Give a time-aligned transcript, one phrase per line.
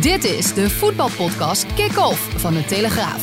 [0.00, 3.22] Dit is de voetbalpodcast Kick-Off van de Telegraaf.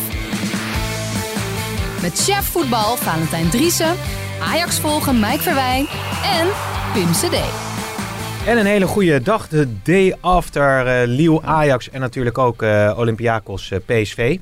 [2.01, 3.95] Met chef voetbal Valentijn Driessen,
[4.41, 5.85] Ajax volgen Mike Verwijn
[6.23, 6.47] en
[6.93, 7.35] Pim CD.
[8.45, 12.93] En een hele goede dag, de day after uh, Lille Ajax en natuurlijk ook uh,
[12.97, 14.37] Olympiakos uh, PSV.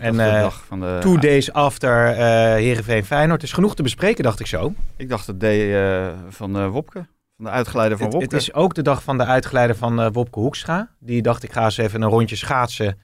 [0.00, 0.98] En de dag van de...
[1.00, 2.18] two days after uh,
[2.54, 3.42] Heerenveen Feyenoord.
[3.42, 4.72] is genoeg te bespreken, dacht ik zo.
[4.96, 7.06] Ik dacht de day van Wopke.
[7.40, 8.34] Van de uitgeleider van het, Wopke.
[8.34, 10.90] Het is ook de dag van de uitgeleider van uh, Wopke Hoekstra.
[10.98, 12.98] Die dacht ik ga eens even een rondje schaatsen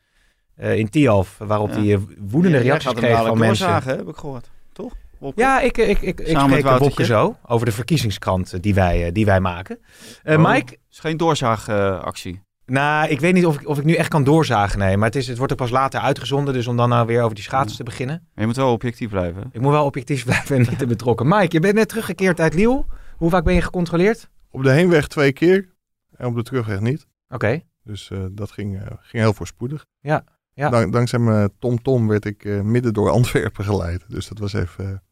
[0.59, 1.37] uh, in Tialf.
[1.39, 1.75] Waarop ja.
[1.75, 3.83] die woedende ja, reacties kreeg van mensen.
[3.83, 4.51] Heb ik gehoord.
[4.73, 4.93] Toch?
[5.19, 5.41] Wopke?
[5.41, 9.41] Ja, ik, ik, ik, ik spreek Wopke zo over de verkiezingskrant die wij, die wij
[9.41, 9.79] maken.
[10.25, 10.73] Oh, Mike?
[10.73, 12.41] Het is geen doorzaagactie.
[12.67, 14.79] Nou, ik weet niet of ik, of ik nu echt kan doorzagen.
[14.79, 16.55] Nee, maar het, is, het wordt er pas later uitgezonden.
[16.55, 17.77] Dus om dan nou weer over die schaatsen ja.
[17.77, 18.17] te beginnen.
[18.17, 19.49] Maar je moet wel objectief blijven.
[19.53, 21.29] Ik moet wel objectief blijven en niet te betrokken.
[21.29, 22.87] Mike, je bent net teruggekeerd uit Liel.
[23.17, 24.31] Hoe vaak ben je gecontroleerd?
[24.51, 25.75] Op de heenweg twee keer
[26.17, 27.07] en op de terugweg niet.
[27.25, 27.35] Oké.
[27.35, 27.67] Okay.
[27.83, 29.87] Dus uh, dat ging, uh, ging heel voorspoedig.
[30.01, 30.25] Ja.
[30.53, 30.71] ja.
[30.71, 34.05] Dank, dankzij mijn TomTom -tom werd ik uh, midden door Antwerpen geleid.
[34.09, 35.03] Dus dat was even,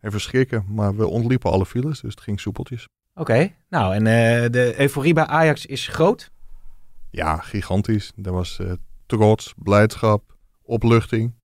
[0.00, 0.64] even schrikken.
[0.68, 2.88] Maar we ontliepen alle files, dus het ging soepeltjes.
[3.14, 3.20] Oké.
[3.20, 3.56] Okay.
[3.68, 4.04] Nou, en
[4.52, 6.30] de euforie bij Ajax is groot?
[7.10, 8.12] Ja, gigantisch.
[8.22, 8.60] Er was
[9.06, 11.34] trots, blijdschap, opluchting.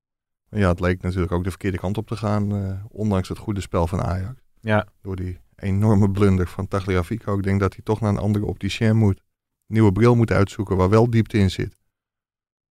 [0.49, 3.87] Ja, het leek natuurlijk ook de verkeerde kant op te gaan, ondanks het goede spel
[3.87, 4.41] van Ajax.
[4.61, 4.87] Ja.
[5.03, 7.37] Door die enorme blunder van Tagliafico.
[7.37, 9.23] Ik denk dat hij toch naar een andere opticien moet.
[9.67, 11.79] Nieuwe bril moet uitzoeken waar wel diepte in zit.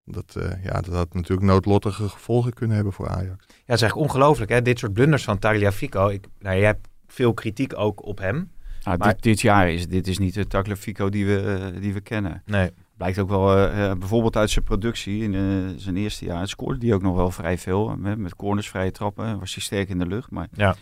[0.03, 3.45] Dat, uh, ja, dat had natuurlijk noodlottige gevolgen kunnen hebben voor Ajax.
[3.47, 4.61] Ja, het is eigenlijk ongelooflijk, hè?
[4.61, 6.07] Dit soort blunders van Tagliafico.
[6.07, 8.51] Ik, nou, je hebt veel kritiek ook op hem.
[8.83, 9.13] Nou, maar...
[9.13, 12.41] dit, dit, jaar is dit is niet de Tagliafico die we, uh, die we kennen.
[12.45, 12.71] Nee.
[12.97, 17.01] Blijkt ook wel, uh, bijvoorbeeld uit zijn productie in zijn eerste jaar, scoorde hij ook
[17.01, 17.95] nog wel vrij veel.
[17.97, 20.31] Met, met corners, vrije trappen, was hij sterk in de lucht.
[20.31, 20.75] Maar ja.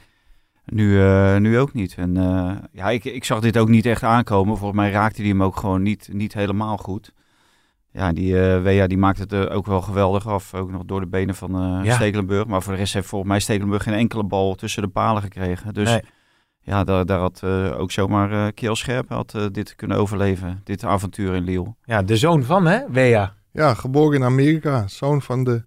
[0.71, 1.95] Nu, uh, nu ook niet.
[1.97, 4.57] En uh, ja, ik, ik zag dit ook niet echt aankomen.
[4.57, 7.13] Volgens mij raakte hij hem ook gewoon niet, niet helemaal goed.
[7.91, 10.53] Ja, die uh, Wea die maakt het ook wel geweldig af.
[10.53, 11.93] Ook nog door de benen van ja.
[11.93, 12.47] Stekelenburg.
[12.47, 15.73] Maar voor de rest heeft volgens mij Stekelenburg geen enkele bal tussen de palen gekregen.
[15.73, 16.01] Dus nee.
[16.61, 17.43] ja, daar, daar had
[17.77, 20.61] ook zomaar uh, Keel Scherp had, dit kunnen overleven.
[20.63, 21.75] Dit avontuur in Lille.
[21.83, 23.35] Ja, de zoon van hè, Wea.
[23.51, 24.87] Ja, geboren in Amerika.
[24.87, 25.65] Zoon van de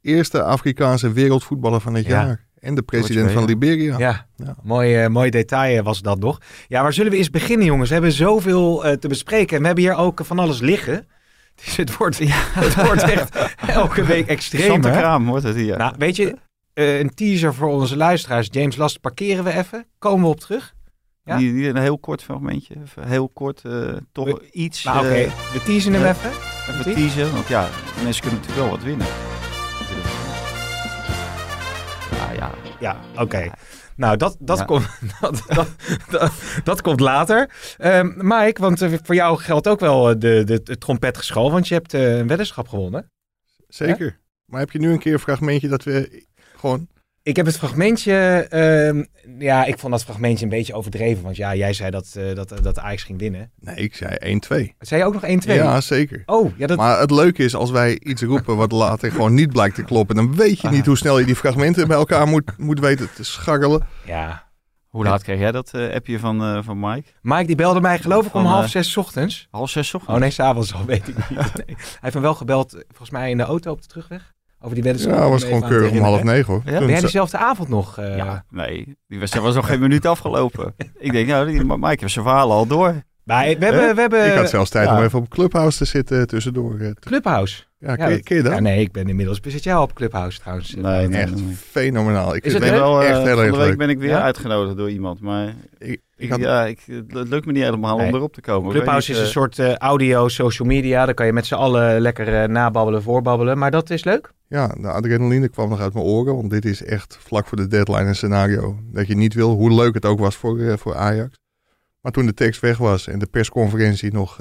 [0.00, 2.24] eerste Afrikaanse wereldvoetballer van het ja.
[2.24, 2.47] jaar.
[2.60, 3.98] En de president van Liberia.
[3.98, 4.56] Ja, ja.
[4.62, 6.40] Mooi, uh, mooi detail was dat nog.
[6.68, 7.88] Ja, waar zullen we eens beginnen, jongens?
[7.88, 9.54] We hebben zoveel uh, te bespreken.
[9.56, 11.06] En we hebben hier ook van alles liggen.
[11.64, 13.36] Dus het wordt, ja, het wordt echt
[13.66, 14.80] elke week extreem.
[14.80, 15.76] Kraam wordt het hier.
[15.76, 16.36] Nou, weet je,
[16.74, 18.48] uh, een teaser voor onze luisteraars.
[18.50, 19.86] James Last parkeren we even.
[19.98, 20.74] Komen we op terug.
[21.24, 21.36] Ja?
[21.36, 22.74] Die, die een heel kort fragmentje.
[23.00, 23.62] Heel kort,
[24.12, 24.84] toch we, iets.
[24.84, 25.24] Nou, Oké, okay.
[25.52, 26.30] we teasen hem even.
[26.68, 27.68] Even teasen, want ja,
[28.02, 29.27] mensen kunnen natuurlijk wel wat winnen.
[32.80, 33.00] Ja.
[33.12, 33.22] Oké.
[33.22, 33.52] Okay.
[33.96, 34.64] Nou, dat, dat, ja.
[34.64, 34.88] komt,
[35.20, 35.68] dat, dat,
[36.10, 36.32] dat,
[36.64, 37.50] dat, komt later.
[37.78, 41.74] Um, Mike, want uh, voor jou geldt ook wel de, de, de trompetgeschal, want je
[41.74, 43.10] hebt uh, een weddenschap gewonnen.
[43.68, 44.06] Zeker.
[44.06, 44.16] Ja?
[44.44, 46.24] Maar heb je nu een keer een fragmentje dat we
[46.56, 46.88] gewoon...
[47.28, 48.46] Ik heb het fragmentje,
[48.94, 49.04] uh,
[49.38, 51.22] ja, ik vond dat fragmentje een beetje overdreven.
[51.22, 53.50] Want ja, jij zei dat, uh, dat, dat Ajax ging winnen.
[53.60, 54.40] Nee, ik zei
[54.72, 54.76] 1-2.
[54.78, 55.26] Zei je ook nog 1-2?
[55.52, 56.22] Ja, zeker.
[56.26, 56.76] Oh, ja, dat...
[56.76, 60.16] Maar het leuke is, als wij iets roepen wat later gewoon niet blijkt te kloppen,
[60.16, 63.24] dan weet je niet hoe snel je die fragmenten bij elkaar moet, moet weten te
[63.24, 63.86] scharrelen.
[64.04, 64.46] Ja.
[64.88, 67.08] Hoe laat kreeg jij dat uh, appje van, uh, van Mike?
[67.22, 69.48] Mike die belde mij geloof ik om van, half zes ochtends.
[69.50, 70.14] Half zes ochtends?
[70.14, 71.38] Oh nee, s'avonds al, weet ik niet.
[71.66, 71.76] Nee.
[71.76, 74.36] Hij heeft me wel gebeld, volgens mij in de auto op de terugweg.
[74.60, 75.14] Over die weddenschap.
[75.14, 76.62] Ja, was gewoon keurig om half negen hoor.
[76.64, 76.78] Ja?
[76.78, 77.98] Ben jij diezelfde avond nog?
[77.98, 78.16] Uh...
[78.16, 80.74] Ja, nee, die wedstrijd was nog geen minuut afgelopen.
[80.98, 83.02] ik denk, nou, die, Mike heeft zijn verhaal al door.
[83.28, 84.26] Maar we hebben, we hebben...
[84.26, 84.96] Ik had zelfs tijd ja.
[84.96, 86.76] om even op Clubhouse te zitten tussendoor.
[87.00, 87.62] Clubhouse?
[87.78, 88.52] Ja, ken, ja, ken je dat?
[88.52, 89.40] Ja, nee, ik ben inmiddels...
[89.42, 90.74] Zit jij op Clubhouse trouwens?
[90.74, 91.56] Nee, nee echt nee.
[91.56, 92.34] fenomenaal.
[92.34, 95.54] Ik is het wel, echt heel erg week ben ik weer uitgenodigd door iemand, maar...
[95.78, 96.40] Ik, ik had...
[96.40, 98.06] Ja, ik, het lukt me niet helemaal nee.
[98.06, 98.70] om erop te komen.
[98.70, 101.04] Clubhouse is een soort uh, audio, social media.
[101.04, 103.58] Daar kan je met z'n allen lekker uh, nababbelen, voorbabbelen.
[103.58, 104.32] Maar dat is leuk?
[104.46, 106.36] Ja, de adrenaline kwam nog uit mijn oren.
[106.36, 109.50] Want dit is echt vlak voor de deadline een scenario dat je niet wil.
[109.50, 111.36] Hoe leuk het ook was voor, uh, voor Ajax.
[112.00, 114.38] Maar toen de tekst weg was en de persconferentie nog,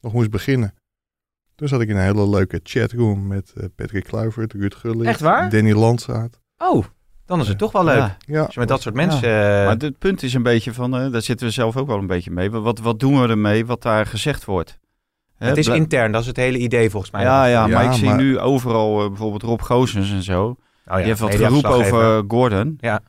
[0.00, 0.74] nog moest beginnen.
[1.54, 5.50] Toen zat ik in een hele leuke chatroom met Patrick Kluivert, Ruud Gullit, Echt waar?
[5.50, 6.40] Danny Landsaat.
[6.58, 6.84] Oh,
[7.26, 7.96] Dan is het toch wel leuk.
[7.96, 8.16] Ja.
[8.26, 9.22] Ja, Als je met dat soort mensen...
[9.28, 11.98] eh, Maar het punt is een beetje van, eh, daar zitten we zelf ook wel
[11.98, 12.50] een beetje mee.
[12.50, 14.78] Wat, wat doen we ermee wat daar gezegd wordt?
[15.36, 17.22] Hè, het is intern, dat is het hele idee volgens mij.
[17.22, 20.44] Ja, ja, Ja, maar ik zie maar- nu overal eh, bijvoorbeeld Rob Goossens en zo.
[20.46, 22.76] Oh ja, Die heeft wat geroepen over Gordon.
[22.80, 23.00] Ja.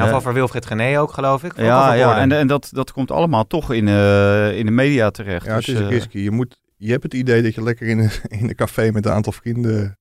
[0.00, 1.52] Nou, Eh, over Wilfred Gené ook, geloof ik.
[1.52, 5.10] Ook Ja, ja en, en dat, dat komt allemaal toch in, eh, in de media
[5.10, 5.46] terecht.
[5.46, 6.18] Ja, dus, het is eh, risky.
[6.18, 8.10] Je, moet, je hebt het idee dat je lekker in een,
[8.40, 9.96] in een café met een aantal vrienden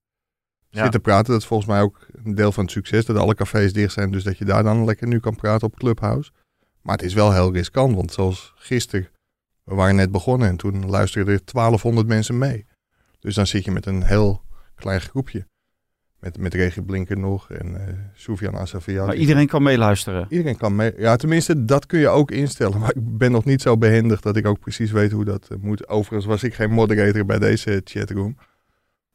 [0.69, 0.83] Ja.
[0.83, 1.31] zit te praten.
[1.31, 3.05] Dat is volgens mij ook een deel van het succes.
[3.05, 4.11] Dat alle cafés dicht zijn.
[4.11, 6.31] Dus dat je daar dan lekker nu kan praten op Clubhouse.
[6.81, 7.95] Maar het is wel heel riskant.
[7.95, 9.07] Want zoals gisteren,
[9.63, 10.47] we waren net begonnen.
[10.47, 12.65] En toen luisterden er 1200 mensen mee.
[13.19, 14.41] Dus dan zit je met een heel
[14.75, 15.45] klein groepje.
[16.19, 19.07] Met, met Regie Blinker nog en eh Soufiane Assafiati.
[19.07, 20.25] maar iedereen kan meeluisteren.
[20.29, 20.93] Iedereen kan mee.
[20.97, 22.79] Ja, tenminste, dat kun je ook instellen.
[22.81, 25.57] Maar ik ben nog niet zo behendig dat ik ook precies weet hoe dat eh,
[25.61, 25.87] moet.
[25.87, 28.37] Overigens was ik geen moderator bij deze chatroom.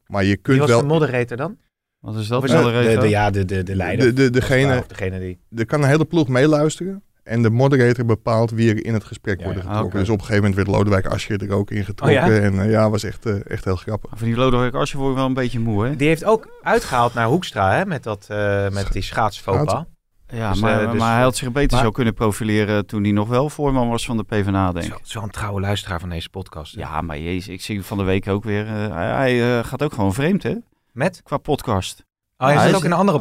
[0.06, 0.80] Maar je Wie kunt was wel.
[0.80, 1.56] de moderator dan?
[2.00, 2.40] Wat is dat?
[2.40, 2.82] Moderator?
[2.82, 4.06] de, de, ja, de, de, de leider.
[4.06, 5.38] De, de, degene, degene die...
[5.56, 7.02] er kan een hele ploeg meeluisteren.
[7.24, 9.68] En de moderator bepaalt wie er in het gesprek Ja, worden ja.
[9.72, 9.98] getrokken.
[9.98, 12.22] Dus op een gegeven moment werd Lodewijk Asscher er ook in getrokken.
[12.24, 12.40] Oh ja?
[12.40, 14.10] En eh, ja, was echt, eh, echt heel grappig.
[14.14, 15.96] Van die Lodewijk Asscher word je wel een beetje moe, hè?
[15.96, 17.86] Die heeft ook uitgehaald naar Hoekstra, hè?
[17.86, 19.86] Met, dat, eh, met die schaatsfopa.
[20.26, 23.12] Ja, Dus, maar, dus- maar hij had zich beter maar- zo kunnen profileren toen hij
[23.12, 25.14] nog wel voorman was van de PvdA, denk ik.
[25.14, 26.74] een trouwe luisteraar van deze podcast.
[26.74, 26.80] hè?
[26.80, 28.66] Ja, maar jezus, ik zie van de week ook weer.
[28.66, 30.54] eh, hij gaat ook gewoon vreemd, hè?
[30.92, 31.20] Met?
[31.22, 32.04] Qua podcast.
[32.38, 33.19] Oh, hij Ja, zit ook is- in een andere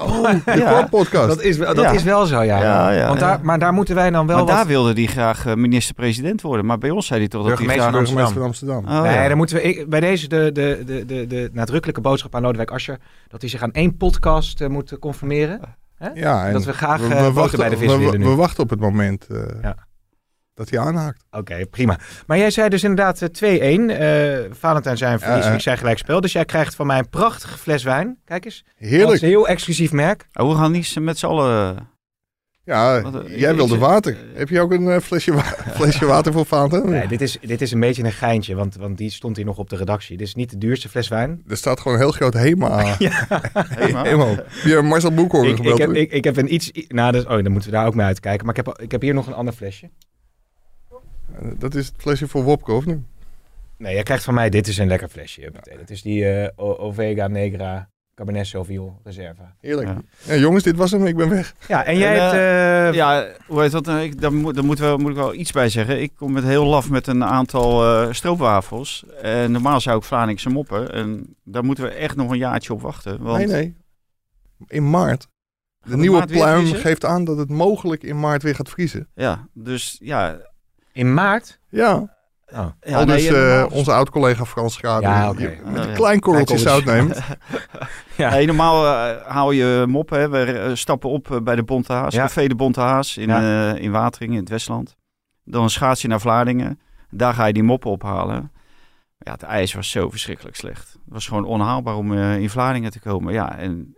[0.60, 0.88] Ja.
[0.90, 1.28] podcast.
[1.28, 1.92] Dat, is, wel- dat Ja.
[1.92, 2.62] is wel zo, ja.
[2.62, 3.26] Ja, ja, Want ja.
[3.28, 4.56] daar, Maar daar moeten wij dan wel maar wat...
[4.56, 6.66] daar wilde hij graag eh, minister-president worden.
[6.66, 7.84] Maar bij ons zei hij toch dat hij graag...
[7.84, 8.86] van burgemeester van Amsterdam.
[8.86, 9.28] Oh, nee, ja.
[9.28, 12.72] dan moeten we ik- bij deze de, de, de, de, de nadrukkelijke boodschap aan Lodewijk
[12.72, 12.98] Asscher...
[13.28, 15.60] dat hij zich aan één podcast eh, moet conformeren.
[16.14, 18.20] Ja, en dat we graag we, eh, we boter wachten, bij de vis we, willen
[18.20, 18.26] nu.
[18.26, 19.76] we wachten op het moment eh, Ja.
[20.54, 21.24] Dat hij aanhaakt.
[21.32, 22.00] Oké, prima.
[22.28, 23.90] Maar jij zei dus inderdaad eh, 2-1.
[23.90, 25.56] eh Valentijn zijn verlies, Ja, eh.
[25.56, 26.22] ik zei gelijk spel.
[26.22, 28.18] Dus jij krijgt van mij een prachtige fles wijn.
[28.26, 28.64] Kijk eens.
[28.66, 29.22] Dat is Heerlijk.
[29.22, 30.28] een heel exclusief merk.
[30.34, 31.92] Oh, we gaan niet met z'n allen...
[32.66, 34.18] Ja, Wat, eh, jij ik- wilde ik- water.
[34.34, 36.90] Heb je ook een eh, flesje, wa- flesje water voor Valentijn?
[36.90, 39.58] Nee, dit is, dit is een beetje een geintje, want, want die stond hier nog
[39.58, 40.18] op de redactie.
[40.18, 41.44] Dit is niet de duurste fles wijn.
[41.48, 42.84] Er staat gewoon een heel groot HEMA.
[44.04, 44.36] Helemaal.
[44.36, 45.80] Heb je Marcel Boekhoorn Ik, ik, gebeld?
[45.80, 46.72] heb, ik, ik heb een iets...
[46.88, 48.46] Nou, dus, oh, dan moeten we daar ook naar uitkijken.
[48.46, 49.90] Maar ik heb, ik heb hier nog een ander flesje.
[51.42, 53.00] Eh, Dat is het flesje voor Wopke, of niet?
[53.78, 55.42] Nee, jij krijgt van mij, dit is een lekker flesje.
[55.42, 55.78] Huppatee.
[55.78, 59.42] Dat is die eh, Ovega Negra Cabernet Sauvignon Reserve.
[59.60, 59.88] Heerlijk.
[59.88, 59.98] Ja.
[60.34, 60.36] Ja.
[60.36, 61.06] jongens, dit was hem.
[61.06, 61.54] Ik ben weg.
[61.68, 62.34] Ja, en jij En, hebt...
[62.34, 63.88] eh, Ja, hoe heet dat?
[63.88, 66.02] Eh, Ik, daar moet, daar moet, wel, moet ik wel iets bij zeggen.
[66.02, 69.06] Ik kom met heel laf met een aantal eh, stroopwafels.
[69.22, 70.92] En normaal zou ik Vlaanderen moppen.
[70.94, 73.22] En daar moeten we echt nog een jaartje op wachten.
[73.24, 73.76] Want Nee, nee.
[74.68, 75.28] In maart.
[75.82, 79.08] De het nieuwe maart pluim geeft aan dat het mogelijk in maart weer gaat vriezen.
[79.16, 80.52] Ja, dus ja.
[80.94, 81.60] In maart?
[81.70, 82.12] Ja,
[82.56, 82.66] Oh.
[82.82, 85.02] ja al nee, dus eh, eh, normaal- onze oud-collega Frans Schade.
[85.08, 85.50] Ja, met Ja,
[85.82, 85.94] een ja.
[85.94, 87.20] klein korreltje zout neemt.
[88.18, 88.30] Ja.
[88.30, 90.10] Nee, normaal eh, haal je mop.
[90.10, 90.30] Hè.
[90.30, 92.14] We eh, stappen op eh, bij de Bonte Haas.
[92.14, 92.22] Ja.
[92.24, 94.96] Café de Bonte Haas in, eh, in Wateringen, in het Westland.
[95.44, 96.80] Dan schaats je naar Vlaardingen.
[97.10, 98.52] Daar ga je die moppen ophalen.
[99.18, 100.92] Ja, het ijs was zo verschrikkelijk slecht.
[100.92, 103.34] Het was gewoon onhaalbaar om eh, in Vlaardingen te komen.
[103.34, 103.98] Ja, en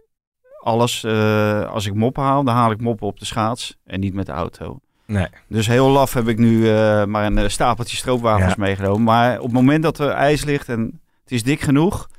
[0.64, 4.14] alles, eh, als ik moppen haal, dan haal ik moppen op de schaats en niet
[4.14, 4.80] met de auto.
[5.06, 5.28] Nee.
[5.48, 8.56] Dus heel laf heb ik nu eh, maar een eh, stapeltje stroopwafels Ja.
[8.58, 9.04] meegenomen.
[9.04, 12.10] Maar op het moment dat er ijs ligt en het is dik genoeg,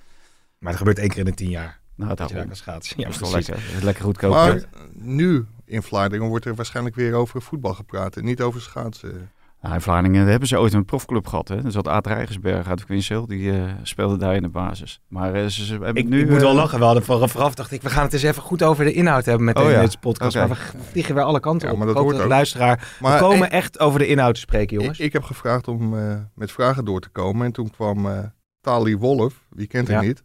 [0.58, 1.78] Maar het gebeurt één keer in de tien jaar.
[1.94, 2.96] nou, Dat dat je daar kan schaatsen.
[2.98, 3.48] Ja, dat is toch precies.
[3.48, 3.66] lekker.
[3.66, 4.32] Dat is lekker goedkoop.
[4.32, 4.60] Maar
[4.92, 8.16] nu in Vlaardingen wordt er waarschijnlijk weer over voetbal gepraat.
[8.16, 9.30] En niet over schaatsen.
[9.66, 11.48] Nou, in Vlaardingen hebben ze ooit een profclub gehad.
[11.48, 11.64] Hè?
[11.64, 13.26] Er zat Aad Rijgersberg uit Quinsel.
[13.26, 15.00] Die eh, speelde daar in de basis.
[15.08, 16.20] Maar eh, ze, ze hebben Ik, nu...
[16.20, 16.79] ik moet wel eh, lachen.
[16.79, 19.24] We hadden vooraf, vooraf dacht ik, we gaan het eens even goed over de inhoud
[19.24, 19.81] hebben met Oh ja.
[19.81, 20.36] deze podcast.
[20.36, 20.55] Maar we
[20.91, 21.79] vliegen weer alle kanten Ja, op.
[21.79, 22.96] maar dat hoort luisteraar...
[23.00, 24.98] Maar we komen echt over de inhoud te spreken, jongens.
[24.98, 27.46] ik, ik heb gevraagd om eh, met vragen door te komen.
[27.46, 28.19] En toen kwam eh,
[28.60, 30.06] Tali Wolf, wie kent hem Ja.
[30.06, 30.24] niet.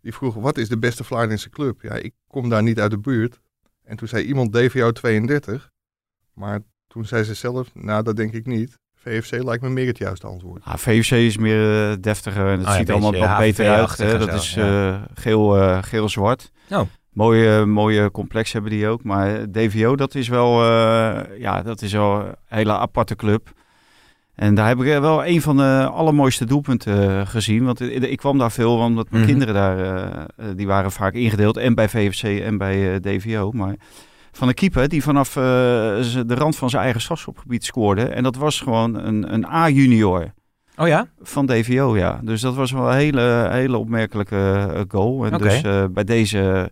[0.00, 1.82] Die vroeg, wat is de beste Vlaardingse club?
[1.82, 3.40] Ja, ik kom daar niet uit de buurt.
[3.84, 5.70] En toen zei iemand DVO 32.
[6.34, 8.78] Maar toen zei ze zelf, nou dat denk ik niet.
[8.94, 10.62] VFC lijkt me meer het juiste antwoord.
[10.64, 13.98] ah, VFC is meer eh, deftiger en het Oh ja, ziet allemaal wat beter uit.
[13.98, 14.18] Hè?
[14.18, 14.88] Dat zo, is ja.
[14.92, 16.50] eh, geel, eh, geel-zwart.
[16.70, 16.80] Oh.
[17.12, 19.02] Mooie, mooie complex hebben die ook.
[19.04, 23.52] Maar DVO, dat is wel, eh, ja, dat is wel een hele aparte club.
[24.34, 27.64] En daar heb ik wel een van de allermooiste doelpunten eh, gezien.
[27.64, 29.30] Want ik, kwam daar veel, omdat mijn Mhm.
[29.32, 30.26] kinderen daar,
[30.56, 31.56] die waren vaak ingedeeld.
[31.56, 33.50] En bij VFC en bij eh, DVO.
[33.52, 33.74] Maar
[34.36, 35.42] van een keeper die vanaf eh,
[36.26, 38.02] de rand van zijn eigen strafschopgebied scoorde.
[38.02, 40.32] En dat was gewoon een, een A-junior
[40.76, 41.06] Oh ja?
[41.22, 42.20] van DVO, ja.
[42.22, 45.26] Dus dat was wel een hele, hele opmerkelijke eh, goal.
[45.26, 46.70] En dus eh, bij deze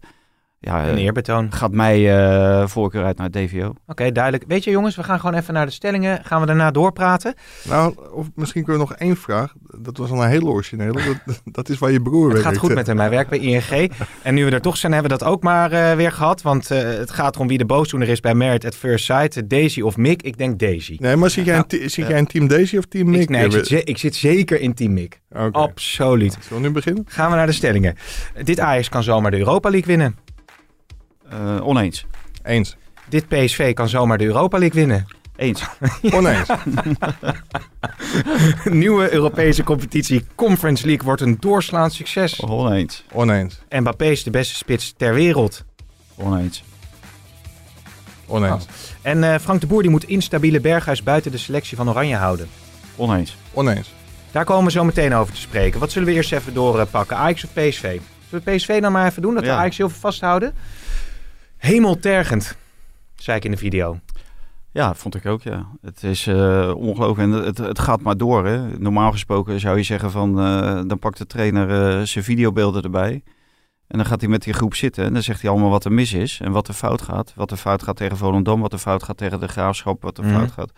[0.64, 1.52] ja, Een eh, eerbetoon.
[1.52, 3.72] gaat mij eh, voorkeur uit naar DVO.
[3.86, 4.44] Oké, duidelijk.
[4.48, 6.24] Weet je jongens, we gaan gewoon even naar de stellingen.
[6.24, 7.34] Gaan we daarna doorpraten?
[7.68, 9.54] Nou, of misschien kunnen we nog één vraag.
[9.78, 10.92] Dat was al een hele originele.
[11.26, 12.46] Dat, dat is waar je broer Het werkt.
[12.48, 12.98] gaat goed met hem.
[12.98, 13.92] Hij werkt bij ING.
[14.22, 16.42] En nu we er toch zijn, hebben we dat ook maar eh, weer gehad.
[16.42, 19.48] Want eh, het gaat erom wie de boosdoener is bij Merit at First Sight.
[19.50, 20.22] Daisy of Mick?
[20.22, 20.96] Ik denk Daisy.
[21.00, 23.20] Nee, maar zit jij, een, ti- zit jij een team Daisy of team Nick?
[23.22, 25.20] Ik, nee, ik, zit, ik zit zeker in Team Mick.
[25.30, 25.58] Oké.
[25.58, 26.36] Absoluut.
[26.40, 27.04] Zullen we nu beginnen?
[27.08, 27.94] Gaan we naar de stellingen.
[28.44, 30.16] Dit Ajax kan zomaar de Europa League winnen.
[31.30, 32.06] Eh, oneens.
[32.42, 32.76] Eens.
[33.08, 35.06] Dit PSV kan zomaar de Europa League winnen.
[35.36, 35.62] Eens.
[36.12, 36.48] Oneens.
[38.64, 42.40] Nieuwe Europese competitie Conference League wordt een doorslaand succes.
[42.40, 43.04] Oneens.
[43.12, 43.60] Oneens.
[43.68, 45.64] Mbappé is de beste spits ter wereld.
[46.16, 46.62] Oneens.
[48.26, 48.66] Oneens.
[49.02, 52.48] En eh, Frank de Boer die moet instabiele Berghuis buiten de selectie van Oranje houden.
[52.96, 53.36] Oneens.
[53.52, 53.92] Oneens.
[54.30, 55.80] Daar komen we zo meteen over te spreken.
[55.80, 57.16] Wat zullen we eerst even doorpakken?
[57.16, 58.00] Ajax of PSV?
[58.28, 59.34] Zullen we PSV dan maar even doen?
[59.34, 59.56] Dat we Ja.
[59.56, 60.54] Ajax heel veel vasthouden?
[61.64, 62.56] Hemeltergend,
[63.14, 63.98] zei ik in de video.
[64.70, 65.66] Ja, vond ik ook, ja.
[65.80, 68.46] Het is eh, ongelooflijk en het, het gaat maar door.
[68.46, 68.78] Hè.
[68.78, 73.22] Normaal gesproken zou je zeggen van, eh, dan pakt de trainer eh, zijn videobeelden erbij.
[73.86, 75.92] En dan gaat hij met die groep zitten en dan zegt hij allemaal wat er
[75.92, 77.32] mis is en wat er fout gaat.
[77.36, 80.24] Wat er fout gaat tegen Volendam, wat er fout gaat tegen de Graafschap, wat er
[80.24, 80.34] Mhm.
[80.34, 80.72] fout gaat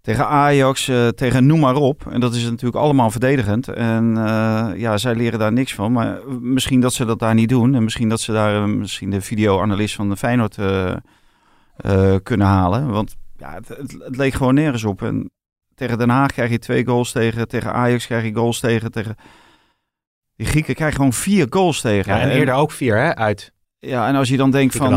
[0.00, 2.06] tegen Ajax, eh, tegen noem maar op.
[2.10, 3.68] En dat is natuurlijk allemaal verdedigend.
[3.68, 5.92] En eh, ja, zij leren daar niks van.
[5.92, 7.74] Maar misschien dat ze dat daar niet doen.
[7.74, 10.54] En misschien dat ze daar eh, misschien de videoanalist van de Feyenoord
[12.22, 12.90] kunnen halen.
[12.90, 15.02] Want ja, het, het, het leek gewoon nergens op.
[15.02, 15.30] En
[15.74, 17.48] tegen Den Haag krijg je twee goals tegen.
[17.48, 18.90] Tegen Ajax krijg je goals tegen.
[18.90, 19.16] tegen...
[20.36, 22.14] Die Grieken krijgen gewoon vier goals tegen.
[22.14, 23.52] Ja, en eerder ook vier hè, uit.
[23.78, 24.92] Ja, en als je dan denkt van,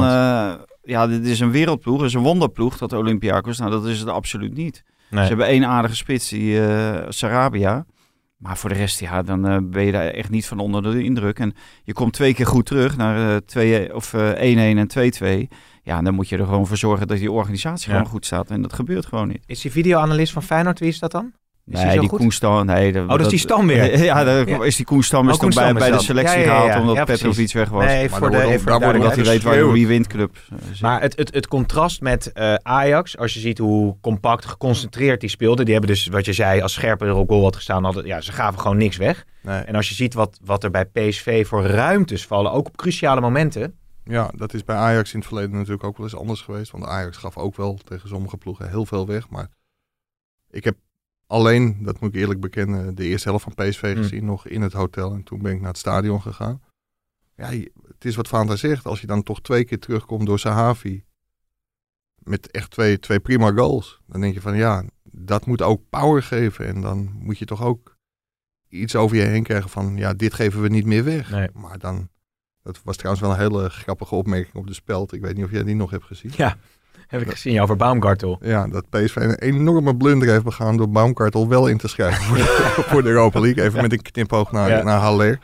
[0.84, 3.58] ja, dit is een wereldploeg, dit is een wonderploeg, dat Olympiakos.
[3.58, 4.84] Nou, dat is het absoluut niet.
[5.10, 5.22] Nee.
[5.22, 7.86] Ze hebben één aardige spits, die eh, Sarabia.
[8.38, 11.04] Maar voor de rest, ja, dan eh, ben je daar echt niet van onder de
[11.04, 11.40] indruk.
[11.40, 15.56] En je komt twee keer goed terug naar eh, 2 of eh, 1-1 en 2-2.
[15.84, 17.96] Ja, en dan moet je er gewoon voor zorgen dat die organisatie Ja.
[17.96, 18.50] gewoon goed staat.
[18.50, 19.44] En dat gebeurt gewoon niet.
[19.46, 21.32] Is die videoanalist van Feyenoord, wie is dat dan?
[21.66, 23.02] Is die nee, die Stam, nee.
[23.02, 23.98] Oh, dat is die Stam weer.
[24.04, 24.64] Ja, daar Ja.
[24.64, 26.04] is die Koen Stam is Oh, toen bij, bij de dat.
[26.04, 26.90] selectie Ja, ja, ja, gehaald ja.
[26.90, 27.06] omdat.
[27.06, 27.86] Petrovic weg was.
[27.86, 30.38] Nee, Maar voor de, daar wordt Omdat hij weet waar wie wint club.
[30.82, 35.30] Maar het, het, het contrast met eh, Ajax, als je ziet hoe compact, geconcentreerd die
[35.30, 35.66] speelden.
[35.66, 38.22] Die hebben dus, wat je zei, als scherper er op goal had gestaan, hadden, ja,
[38.22, 39.26] ze gaven gewoon niks weg.
[39.42, 39.60] Nee.
[39.62, 43.22] En als je ziet wat, wat er bij PSV voor ruimtes vallen, ook op cruciale
[43.22, 43.76] momenten.
[44.04, 46.72] Ja, dat is bij Ajax in het verleden natuurlijk ook wel eens anders geweest.
[46.72, 49.30] Want Ajax gaf ook wel tegen sommige ploegen heel veel weg.
[49.30, 49.48] Maar
[50.50, 50.76] ik heb
[51.32, 54.04] alleen, dat moet ik eerlijk bekennen, de eerste helft van PSV Hmm.
[54.04, 54.26] gezien.
[54.26, 55.14] Nog in het hotel.
[55.14, 56.62] En toen ben ik naar het stadion gegaan.
[57.36, 57.50] Ja,
[57.88, 58.86] het is wat Fanta zegt.
[58.86, 61.04] Als je dan toch twee keer terugkomt door Sahavi.
[62.18, 64.02] Met echt twee, twee prima goals.
[64.08, 66.68] Dan denk je van ja, dat moet ook power geven.
[66.68, 67.98] En dan moet je toch ook
[68.70, 71.32] iets over je heen krijgen van ja, dit geven we niet meer weg.
[71.32, 71.50] Nee.
[71.54, 72.10] Maar dan,
[72.64, 75.14] dat was trouwens wel een hele grappige opmerking op de speld.
[75.14, 76.32] Ik weet niet of jij die nog hebt gezien.
[76.36, 76.58] Ja,
[77.12, 78.38] heb ik gezien over Baumgartel.
[78.42, 82.38] Ja, dat PSV een enorme blunder heeft begaan door Baumkartel wel in te schrijven voor
[82.38, 82.44] de,
[82.90, 83.64] voor de Europa League.
[83.64, 84.84] Even met een knipoog naar, Ja.
[84.84, 85.40] naar Haller.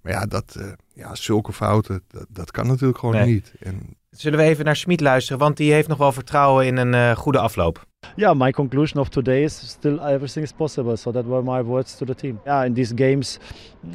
[0.00, 3.26] Maar ja, dat, eh, ja, zulke fouten, dat, dat kan natuurlijk gewoon Nee.
[3.32, 3.52] niet.
[3.60, 6.94] En Zullen we even naar Smit luisteren, want die heeft nog wel vertrouwen in een
[6.94, 7.86] eh, goede afloop.
[8.16, 10.96] Yeah, my conclusion of today is still everything is possible.
[10.96, 12.40] So that were my words to the team.
[12.44, 13.38] Yeah, in these games,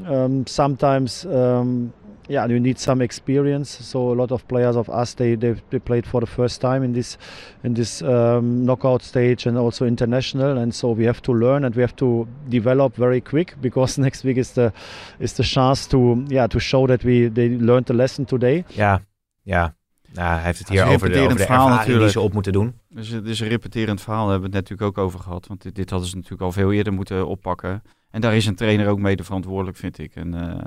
[0.10, 1.94] um, sometimes um,
[2.30, 3.70] yeah, you need some experience.
[3.70, 6.84] So a lot of players of us they, they, they played for the first time
[6.84, 7.18] in this
[7.64, 10.58] in this um, knockout stage and also international.
[10.58, 14.24] And so we have to learn and we have to develop very quick because next
[14.24, 14.72] week is the
[15.20, 18.64] is the chance to yeah to show that we they learned the lesson today.
[18.68, 19.02] Ja,
[19.42, 19.78] ja.
[20.14, 22.74] Nou, hij heeft het hier over de, over de verhaal die ze op moeten doen.
[22.90, 25.48] Dus het is een repeterend verhaal, daar hebben we het natuurlijk ook over gehad.
[25.48, 27.82] Want dit, dit hadden ze natuurlijk al veel eerder moeten oppakken.
[28.12, 30.16] En daar is een trainer ook mede verantwoordelijk, vind ik.
[30.16, 30.64] En eh,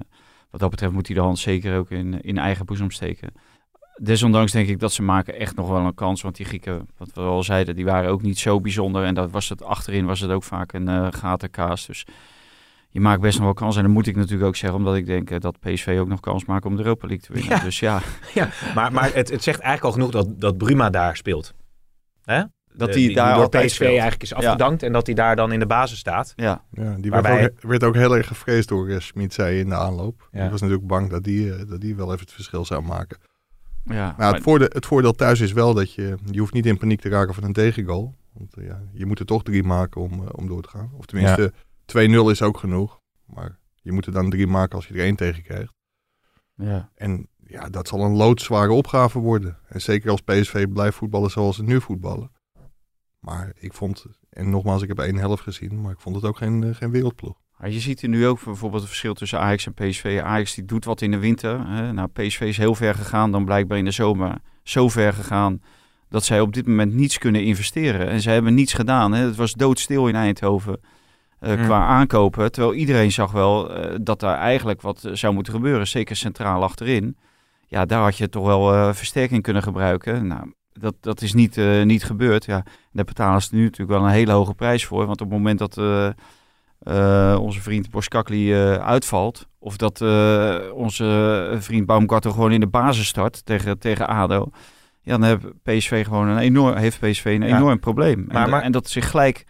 [0.52, 3.32] wat dat betreft moet hij de hand zeker ook in, in eigen boezem steken.
[3.97, 6.23] Desondanks denk ik dat ze maken echt nog wel een kans.
[6.23, 9.04] Want die Grieken, wat we al zeiden, die waren ook niet zo bijzonder.
[9.04, 11.87] En dat was het, achterin was het ook vaak een eh gatenkaas.
[11.87, 12.06] Dus
[12.88, 13.76] je maakt best nog wel kans.
[13.76, 16.21] En dat moet ik natuurlijk ook zeggen, omdat ik denk eh, dat PSV ook nog
[16.21, 17.56] kans maakt om de Europa League te winnen.
[17.56, 17.64] Ja.
[17.64, 18.00] Dus ja,
[18.75, 21.54] Maar, maar het, het zegt eigenlijk al genoeg dat, dat Bruma daar speelt.
[22.25, 22.42] Hè?
[22.75, 23.91] Dat Eh, hij daar door PSV speelt.
[23.91, 26.33] eigenlijk is afgedankt en dat hij daar dan in de basis staat.
[26.37, 29.59] Ja, ja, die Waarbij- werd, ook, werd ook heel erg gevreesd door uh, Schmid, zei
[29.59, 30.29] in de aanloop.
[30.33, 30.41] Ja.
[30.41, 33.19] Die was natuurlijk bang dat die, eh, dat die wel even het verschil zou maken.
[33.85, 34.14] ja.
[34.19, 37.00] Maar het, voordeel, het voordeel thuis is wel dat je, je hoeft niet in paniek
[37.00, 38.14] te raken van een tegengoal.
[38.33, 40.91] Want eh, ja, je moet er toch drie maken om, eh, om door te gaan.
[40.99, 41.52] Of tenminste,
[41.87, 43.00] 2-0 is ook genoeg.
[43.26, 45.73] Maar je moet er dan drie maken als je er één tegen krijgt.
[46.57, 46.91] ja.
[46.95, 49.59] En ja, dat zal een loodzware opgave worden.
[49.69, 52.31] En zeker als PSV blijft voetballen zoals ze nu voetballen.
[53.23, 56.37] Maar ik vond, en nogmaals, ik heb één helft gezien, maar ik vond het ook
[56.37, 57.37] geen, eh, geen wereldploeg.
[57.59, 60.21] Maar je ziet er nu ook bijvoorbeeld het verschil tussen Ajax en PSV.
[60.25, 61.69] Ajax die doet wat in de winter.
[61.69, 61.93] Hè.
[61.93, 65.62] Nou, PSV is heel ver gegaan, dan blijkbaar in de zomer zo ver gegaan
[66.09, 68.09] dat zij op dit moment niets kunnen investeren.
[68.09, 69.12] En ze hebben niets gedaan.
[69.12, 69.25] Hè.
[69.25, 70.81] Het was doodstil in Eindhoven
[71.38, 71.64] eh, Hmm.
[71.64, 72.52] qua aankopen.
[72.52, 75.87] Terwijl iedereen zag wel eh, dat daar eigenlijk wat zou moeten gebeuren.
[75.87, 77.17] Zeker centraal achterin.
[77.67, 80.26] Ja, daar had je toch wel eh, versterking kunnen gebruiken.
[80.26, 82.45] Nou, dat, dat is niet, eh, niet gebeurd.
[82.45, 85.07] Ja, daar betalen ze nu natuurlijk wel een hele hoge prijs voor.
[85.07, 86.07] Want op het moment dat eh,
[86.79, 89.49] eh, onze vriend Boskakli uitvalt...
[89.59, 90.00] of dat
[90.73, 94.50] onze vriend Baumgartel gewoon in de basis start tegen, tegen ADO...
[95.05, 97.57] Ja, dan heeft PSV gewoon een enorm, heeft PSV een Ja.
[97.57, 98.25] enorm probleem.
[98.29, 99.47] Maar- en, maar- en dat zich gelijk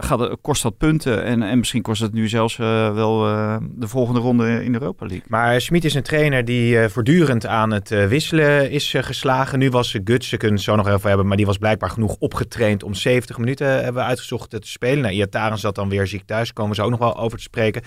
[0.00, 1.24] gaat, het- kost dat punten.
[1.24, 5.06] En, en misschien kost het nu zelfs eh, wel eh, de volgende ronde in Europa
[5.06, 5.24] League.
[5.28, 9.58] Maar Schmid is een trainer die eh, voortdurend aan het eh, wisselen is eh, geslagen.
[9.58, 12.16] Nu was Guts, ze kunnen het zo nog even hebben, maar die was blijkbaar genoeg
[12.18, 15.02] opgetraind om 70 minuten eh, hebben uitgezocht eh, te spelen.
[15.02, 17.82] Nou, Iataren zat dan weer ziek thuis, komen ze ook nog wel over te spreken.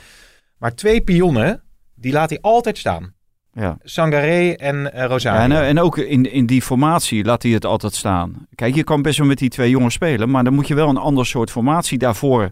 [0.58, 1.64] Maar twee pionnen,
[1.96, 3.14] die laat hij altijd staan.
[3.60, 3.78] Ja.
[3.84, 5.54] Sangaré en eh, Rosario.
[5.54, 8.48] Ja, en, en ook in, in die formatie laat hij het altijd staan.
[8.56, 10.90] Kijk, je kan best wel met die twee jongens spelen, maar dan moet je wel
[10.90, 12.52] een ander soort formatie daarvoor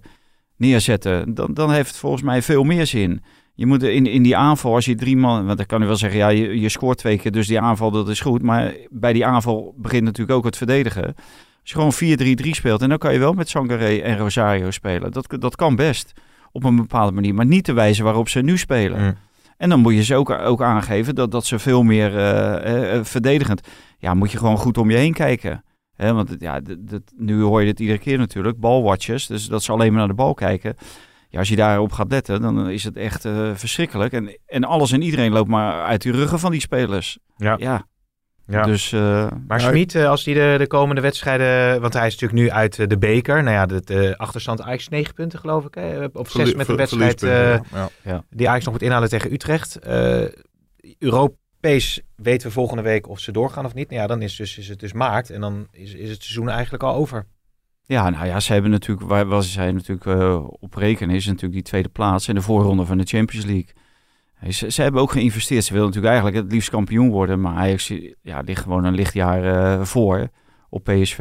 [0.56, 1.34] neerzetten.
[1.34, 3.24] Dan, dan heeft het volgens mij veel meer zin.
[3.54, 5.96] Je moet in, in die aanval, als je drie man, want dan kan je wel
[5.96, 8.42] zeggen, ja, je, je scoort twee keer, dus die aanval dat is goed.
[8.42, 11.16] Maar bij die aanval begint natuurlijk ook het verdedigen.
[11.62, 15.12] Als je gewoon 4-3-3 speelt, en dan kan je wel met Sangaré en Rosario spelen.
[15.12, 16.14] Dat, dat kan best
[16.52, 19.02] op een bepaalde manier, maar niet de wijze waarop ze nu spelen.
[19.02, 19.16] Mm.
[19.58, 23.04] En dan moet je ze ook, ook aangeven dat, dat ze veel meer eh, eh,
[23.06, 23.68] verdedigend.
[23.98, 25.64] Ja, moet je gewoon goed om je heen kijken.
[25.96, 28.60] Hè, want ja, dat- nu hoor je het iedere keer natuurlijk.
[28.60, 30.76] Balwatchers, dus dat ze alleen maar naar de bal kijken.
[31.30, 33.22] Ja, als je daarop gaat letten, dan is het echt
[33.54, 34.14] verschrikkelijk.
[34.14, 37.18] En, en alles en iedereen loopt maar uit die ruggen van die spelers.
[37.38, 37.56] Ja.
[37.60, 37.86] Ja,
[38.48, 38.64] Ja.
[38.64, 38.92] dus...
[38.92, 42.42] eh, Maar Ja, Schmid, eh, als hij de, de komende wedstrijden, want hij is natuurlijk
[42.42, 43.44] nu uit eh, de beker.
[43.44, 45.74] Nou ja, de, de achterstand Ajax 9 punten geloof ik.
[45.74, 46.06] Hè?
[46.14, 47.90] Of 6 met de wedstrijd eh, ja.
[48.02, 48.24] Ja.
[48.30, 49.76] die Ajax nog moet inhalen tegen Utrecht.
[49.76, 50.26] Eh
[51.00, 53.90] Europees weten we volgende week of ze doorgaan of niet.
[53.90, 56.50] Nou ja, dan is, dus, is het dus maart en dan is, is het seizoen
[56.50, 57.26] eigenlijk al over.
[57.84, 60.06] Ja, nou ja, ze hebben natuurlijk, waar, waar zij natuurlijk
[60.62, 63.74] op rekenen, is natuurlijk die tweede plaats en de voorronde van de Champions League.
[64.50, 65.64] Ze, ze hebben ook geïnvesteerd.
[65.64, 69.44] Ze willen natuurlijk eigenlijk het liefst kampioen worden, maar Ajax ja, ligt gewoon een lichtjaar
[69.44, 70.28] eh, voor
[70.70, 71.20] op PSV.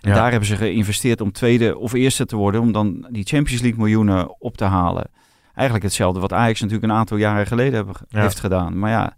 [0.00, 0.14] En Ja.
[0.14, 3.78] daar hebben ze geïnvesteerd om tweede of eerste te worden, om dan die Champions League
[3.80, 5.10] miljoenen op te halen.
[5.54, 8.20] Eigenlijk hetzelfde wat Ajax natuurlijk een aantal jaren geleden hebben, Ja.
[8.20, 8.78] heeft gedaan.
[8.78, 9.16] Maar ja,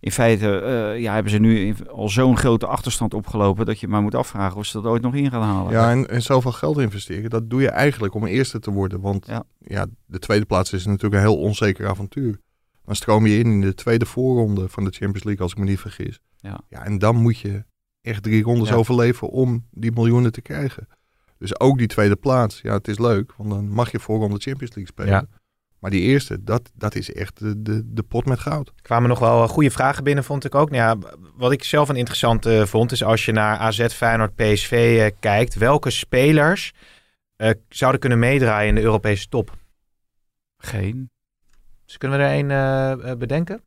[0.00, 4.02] in feite eh, ja, hebben ze nu al zo'n grote achterstand opgelopen dat je maar
[4.02, 5.72] moet afvragen of ze dat ooit nog in gaan halen.
[5.72, 9.00] Ja, en, en zoveel geld investeren, dat doe je eigenlijk om eerste te worden.
[9.00, 9.42] Want Ja.
[9.58, 9.86] ja.
[10.06, 12.38] de tweede plaats is natuurlijk een heel onzeker avontuur.
[12.92, 15.64] Dan stroom je in in de tweede voorronde van de Champions League, als ik me
[15.64, 16.20] niet vergis.
[16.36, 16.60] Ja.
[16.68, 17.64] ja en dan moet je
[18.00, 18.74] echt drie rondes Ja.
[18.74, 20.88] overleven om die miljoenen te krijgen.
[21.38, 24.74] Dus ook die tweede plaats, ja, het is leuk, want dan mag je voorronde Champions
[24.74, 25.12] League spelen.
[25.12, 25.26] Ja.
[25.78, 28.68] Maar die eerste, dat, dat is echt de, de, de pot met goud.
[28.68, 30.70] Er kwamen nog wel goede vragen binnen, vond ik ook.
[30.70, 34.34] Nou ja, wat ik zelf een interessant eh, vond, is als je naar AZ, Feyenoord,
[34.34, 36.72] PSV eh, kijkt, welke spelers
[37.36, 39.56] eh, zouden kunnen meedraaien in de Europese top?
[40.56, 41.11] Geen.
[41.84, 43.62] Dus kunnen we er één eh, eh, bedenken?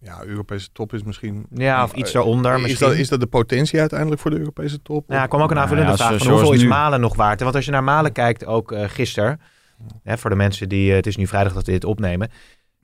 [0.00, 1.46] Ja, Europese top is misschien...
[1.54, 2.88] Ja, of iets daaronder Is misschien.
[2.88, 5.08] dat, is dat de potentie uiteindelijk voor de Europese top?
[5.08, 6.68] Nou, er kwam ook een Nou aanvullende ja, vraag van hoeveel is nu.
[6.68, 7.40] Malen nog waard?
[7.40, 9.40] Want als je naar Malen kijkt, ook eh gisteren,
[10.02, 12.30] hè, voor de mensen die, het is nu vrijdag dat we dit opnemen,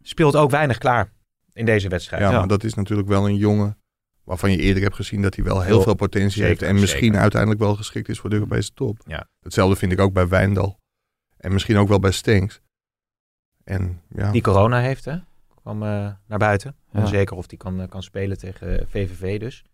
[0.03, 1.13] speelt ook weinig klaar
[1.53, 2.23] in deze wedstrijd.
[2.23, 2.39] Ja, Ja.
[2.39, 3.79] maar dat is natuurlijk wel een jongen
[4.25, 6.63] waarvan je eerder hebt gezien dat hij wel heel Heel- veel potentie zeker, heeft.
[6.63, 7.21] En misschien zeker.
[7.21, 8.99] uiteindelijk wel geschikt is voor de Europese top.
[9.07, 9.27] Ja.
[9.43, 10.79] Hetzelfde vind ik ook bij Wijndal.
[11.37, 12.61] En misschien ook wel bij Stenks.
[13.65, 15.17] En ja, Die corona heeft, hè?
[15.63, 15.89] Kwam eh,
[16.27, 16.75] naar buiten.
[16.93, 17.01] Ja.
[17.01, 19.65] Onzeker of die kan, eh, kan spelen tegen eh, VVV dus.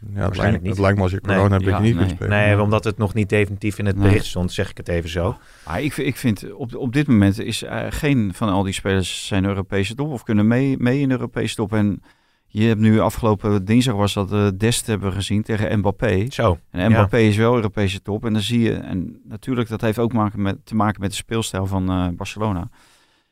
[0.00, 0.70] ja, het, waarschijnlijk lijkt, niet.
[0.70, 1.36] het lijkt me als je Nee.
[1.36, 2.04] corona hebt dat Ja, je niet nee.
[2.06, 2.38] kunt spelen.
[2.38, 4.06] Nee, omdat het nog niet definitief in het Nee.
[4.08, 5.36] bericht stond, zeg ik het even zo.
[5.66, 9.26] Maar ik, ik vind op, op dit moment is eh, geen van al die spelers
[9.26, 11.72] zijn Europese top of kunnen mee, mee in de Europese top.
[11.72, 12.02] En
[12.46, 16.26] je hebt nu afgelopen dinsdag was dat eh Dest hebben gezien tegen Mbappé.
[16.28, 16.58] Zo.
[16.70, 18.24] En Mbappé is wel Europese top.
[18.24, 21.16] En dan zie je, en natuurlijk dat heeft ook maken met, te maken met de
[21.16, 22.68] speelstijl van eh, Barcelona.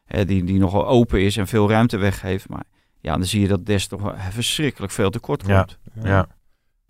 [0.04, 2.48] Hè, die, die nogal open is en veel ruimte weggeeft.
[2.48, 2.64] Maar
[3.00, 5.58] ja, dan zie je dat Dest toch verschrikkelijk veel tekort Ja.
[5.58, 5.78] komt.
[6.02, 6.26] Ja.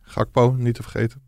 [0.01, 1.23] Gakpo, niet te vergeten.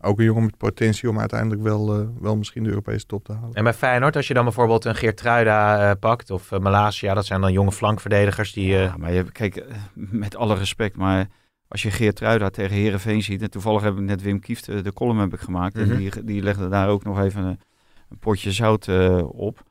[0.00, 3.32] Ook een jongen met potentie om uiteindelijk wel, eh, wel misschien de Europese top te
[3.32, 3.52] halen.
[3.54, 7.26] En bij Feyenoord, als je dan bijvoorbeeld een Geertruida eh pakt of uh, Malasia, dat
[7.26, 8.74] zijn dan jonge flankverdedigers die...
[8.76, 9.64] eh, Ja, maar je, kijk,
[9.94, 11.26] met alle respect, maar
[11.68, 14.92] als je Geert Truida tegen Herenveen ziet, en toevallig heb ik net Wim Kieft de,
[14.92, 15.90] column heb ik gemaakt, Mhm.
[15.90, 17.60] en die, die legde daar ook nog even een,
[18.08, 19.62] een potje zout eh, op.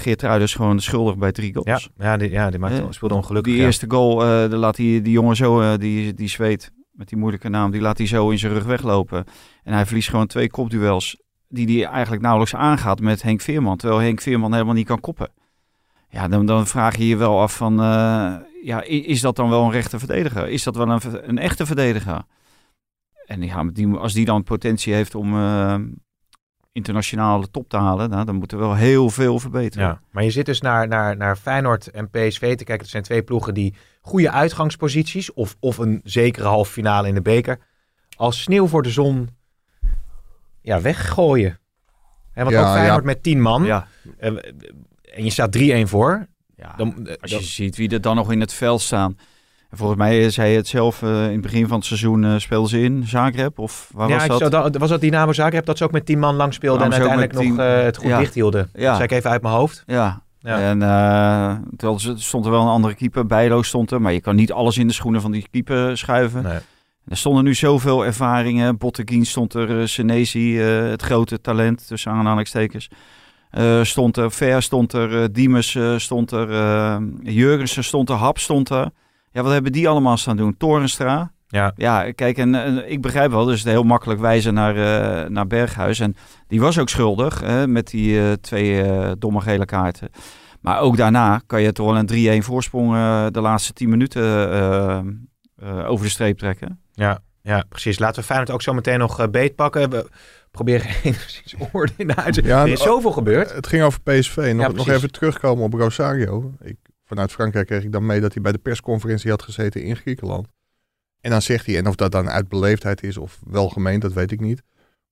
[0.00, 1.90] Geert Truida is gewoon schuldig bij drie ja, goals.
[1.96, 3.52] ja, die, ja, die maakte, Eh, speelde ongelukkig.
[3.52, 3.66] Die ja.
[3.66, 7.18] eerste goal, eh, de laat die, die jongen zo, eh, die, die zweet met die
[7.18, 9.24] moeilijke naam, die laat hij zo in zijn rug weglopen.
[9.62, 11.16] En hij verliest gewoon twee kopduels
[11.48, 13.76] die die eigenlijk nauwelijks aangaat met Henk Veerman.
[13.76, 15.28] Terwijl Henk Veerman helemaal niet kan koppen.
[16.08, 17.76] Ja, dan, dan vraag je je wel af van,
[18.62, 20.48] ja, is dat dan wel een rechte verdediger?
[20.48, 22.22] Is dat wel een, een echte verdediger?
[23.26, 25.34] En ja, die, als die dan potentie heeft om
[26.72, 29.86] internationale top te halen, nou, dan moet er wel heel veel verbeteren.
[29.86, 32.78] Ja, maar je zit dus naar, naar, naar Feyenoord en PSV te kijken.
[32.78, 37.22] Dat zijn twee ploegen die goede uitgangsposities of, of een zekere halve finale in de
[37.22, 37.58] beker
[38.16, 39.28] als sneeuw voor de zon
[40.62, 41.58] ja, weggooien.
[42.32, 43.06] Hè, want Ja, ook Feyenoord ja.
[43.06, 43.86] met tien man Ja.
[44.18, 44.30] eh,
[45.14, 46.26] en je staat 3-1 voor.
[46.56, 49.18] Ja, Dan, eh, als je dan- ziet wie er dan nog in het veld staan.
[49.70, 52.34] En volgens mij zei je het zelf, eh, in het begin van het seizoen eh
[52.36, 53.58] speelden ze in Zagreb.
[53.58, 54.76] Of waar ja, was dat?
[54.76, 57.42] was dat Dynamo Zagreb dat ze ook met 10 man lang speelden en uiteindelijk nog
[57.42, 58.18] tien- eh, het goed Ja.
[58.18, 58.70] dicht hielden?
[58.74, 58.86] Ja.
[58.86, 59.82] Dat zei ik even uit mijn hoofd.
[59.86, 60.22] Ja.
[60.42, 60.78] En
[61.76, 64.00] terwijl ze- er stond er wel een andere keeper, Bijlo stond er.
[64.02, 66.42] Maar je kan niet alles in de schoenen van die keeper schuiven.
[66.42, 66.58] Nee.
[67.08, 68.78] Er stonden nu zoveel ervaringen.
[68.78, 72.88] Botteguin stond er, Senesi, het grote talent, tussen aanhalingstekens.
[73.82, 76.48] Stond er, Ver stond er, Diemers stond er,
[77.22, 78.90] Jurgensen stond er, Hap stond er.
[79.30, 80.56] Ja, wat hebben die allemaal staan doen?
[80.56, 81.32] Torenstra.
[81.50, 81.72] Ja.
[81.76, 85.46] Ja, kijk, en, en ik begrijp wel, dus het heel makkelijk wijzen naar, eh, naar
[85.46, 86.00] Berghuis.
[86.00, 86.16] En
[86.48, 90.08] die was ook schuldig hè, met die eh, twee eh, domme gele kaarten.
[90.60, 92.92] Maar ook daarna kan je toch wel een 3-1 voorsprong
[93.30, 94.22] de laatste 10 minuten
[95.86, 96.80] over de streep trekken.
[96.92, 97.98] Ja, ja, precies.
[97.98, 99.90] Laten we Feyenoord ook zo meteen nog beet pakken.
[99.90, 100.08] We
[100.50, 102.42] proberen enigszins orde in de.
[102.42, 103.52] Ja, er is zoveel gebeurd.
[103.52, 104.36] Het ging over PSV.
[104.36, 106.52] Nog, Ja, nog even terugkomen op Rosario.
[106.60, 106.76] Ik,
[107.10, 110.48] vanuit Frankrijk kreeg ik dan mee dat hij bij de persconferentie had gezeten in Griekenland.
[111.20, 114.12] En dan zegt hij, en of dat dan uit beleefdheid is of wel gemeend, dat
[114.12, 114.62] weet ik niet.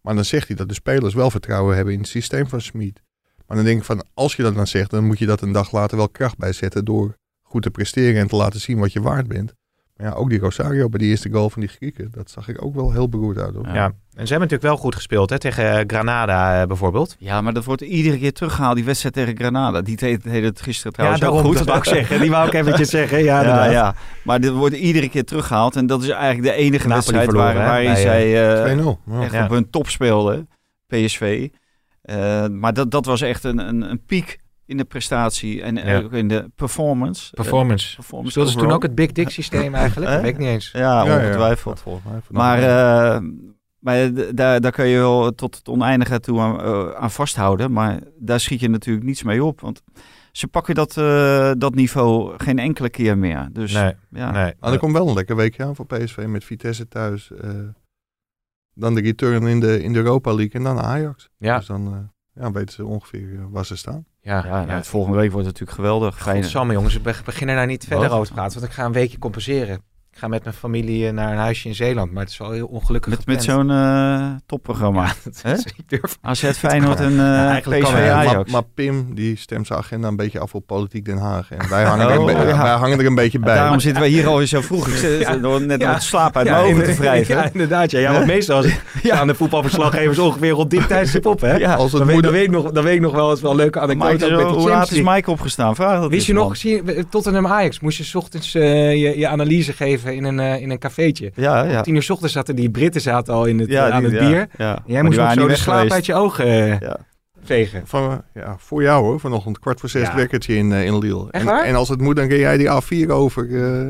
[0.01, 3.03] Maar dan zegt hij dat de spelers wel vertrouwen hebben in het systeem van Smit.
[3.47, 5.53] Maar dan denk ik van, als je dat dan zegt, dan moet je dat een
[5.53, 9.01] dag later wel kracht bijzetten door goed te presteren en te laten zien wat je
[9.01, 9.55] waard bent.
[9.99, 12.65] Maar ja, ook die Rosario bij die eerste goal van die Grieken, dat zag ik
[12.65, 13.55] ook wel heel beroerd uit.
[13.55, 13.67] Hoor.
[13.67, 13.75] Ja.
[13.75, 13.85] Ja.
[13.85, 17.17] En ze hebben natuurlijk wel goed gespeeld hè, tegen eh, Granada eh, bijvoorbeeld.
[17.19, 19.83] Ja, maar dat wordt iedere keer teruggehaald, die wedstrijd tegen Granada.
[19.83, 21.59] Die deed deed het gisteren trouwens ja, ook daarom, goed.
[21.59, 22.21] dat wou ik zeggen.
[22.21, 23.23] Die wou ik eventjes zeggen.
[23.23, 25.77] Ja, Ja, ja, maar dit wordt iedere keer teruggehaald.
[25.77, 28.83] En dat is eigenlijk de enige Napoli wedstrijd verloren, waar, waarin bij, zij eh, 2-0.
[29.07, 29.23] Ja.
[29.23, 29.45] echt Ja.
[29.45, 30.49] op hun top speelden.
[30.87, 31.49] PSV.
[32.03, 35.99] Eh, maar dat, dat was echt een, een, een piek in de prestatie en Ja.
[35.99, 37.31] ook in de performance.
[37.35, 37.89] Performance.
[37.91, 40.11] Eh, performance Speelden ze toen ook het Big Dick systeem eigenlijk?
[40.13, 40.71] Dat weet ik niet eens.
[40.73, 41.77] Ja, ongetwijfeld.
[41.77, 42.21] Ja, volgens mij.
[42.31, 43.21] Maar, eh,
[43.79, 47.73] maar daar, daar kan je wel tot het oneindige toe aan, eh, aan vasthouden.
[47.73, 49.61] Maar daar schiet je natuurlijk niets mee op.
[49.61, 49.83] Want
[50.33, 53.49] ze pakken dat, eh, dat niveau geen enkele keer meer.
[53.53, 54.31] Dus Nee, ja.
[54.31, 54.53] nee.
[54.61, 57.31] Ah, er komt wel een lekker weekje aan voor PSV met Vitesse thuis.
[57.33, 57.51] eh,
[58.75, 61.29] dan de return in de, in de Europa League en dan Ajax.
[61.37, 61.87] Ja, Dus dan
[62.35, 64.05] eh, ja, weten ze ongeveer waar ze staan.
[64.29, 66.23] Ja, Ja, nou, volgende week wordt het natuurlijk geweldig.
[66.23, 68.59] Godsamme jongens, we be- beginnen daar niet verder over te praten.
[68.61, 69.83] Want ik ga een weekje compenseren.
[70.19, 72.13] Ga met mijn familie eh, naar een huisje in Zeeland.
[72.13, 75.05] Maar het is wel heel ongelukkig Met, met zo'n eh, topprogramma.
[75.07, 75.53] Ja, dat Hè?
[75.53, 80.09] is- ik durf AZ Feyenoord en eh eigenlijk PSV maar, Pim die stemt zijn agenda
[80.09, 81.51] een beetje af op Politiek Den Haag.
[81.51, 82.63] En wij hangen, er, een Oh, ja.
[82.63, 83.55] wij hangen er een beetje bij.
[83.55, 84.87] Daarom zitten wij hier alweer zo vroeg.
[84.89, 85.99] Ik zit net Ja.
[85.99, 87.35] slaap uit Ja, mijn ogen te wrijven.
[87.37, 87.91] Ja, inderdaad.
[87.91, 88.67] Ja, ja want meestal als
[89.03, 89.19] ja.
[89.19, 91.57] aan de voetbalverslaggevers ongeveer rond dit tijdstip op, hè?
[91.57, 91.75] Ja.
[91.75, 93.41] Als het Dan weet, moeder- dan, weet ik nog, dan weet ik nog wel eens
[93.41, 94.35] wel een leuke anekdote.
[94.43, 95.01] hoe laat is.
[95.03, 95.75] Mike opgestaan?
[95.75, 99.73] Vraag dat Wist je nog, je, Tottenham Ajax, moest je 's ochtends je, je analyse
[99.73, 101.33] geven in een, eh, in een cafeetje.
[101.35, 101.77] Ja, ja.
[101.77, 104.05] Om tien uur 's ochtends zaten die Britten zaten al in het, ja eh, aan
[104.05, 104.49] die- het bier.
[104.59, 104.79] Ja.
[104.87, 105.95] Jij moest nog waren zo de slaap geweest.
[105.95, 106.91] uit je ogen eh,
[107.43, 107.83] vegen.
[107.87, 111.27] Van, ja, voor jou hoor, vanochtend kwart voor zes wekkertje in, eh, in Lille.
[111.31, 113.47] Echt en, en als het moet, dan ren jij die A4 over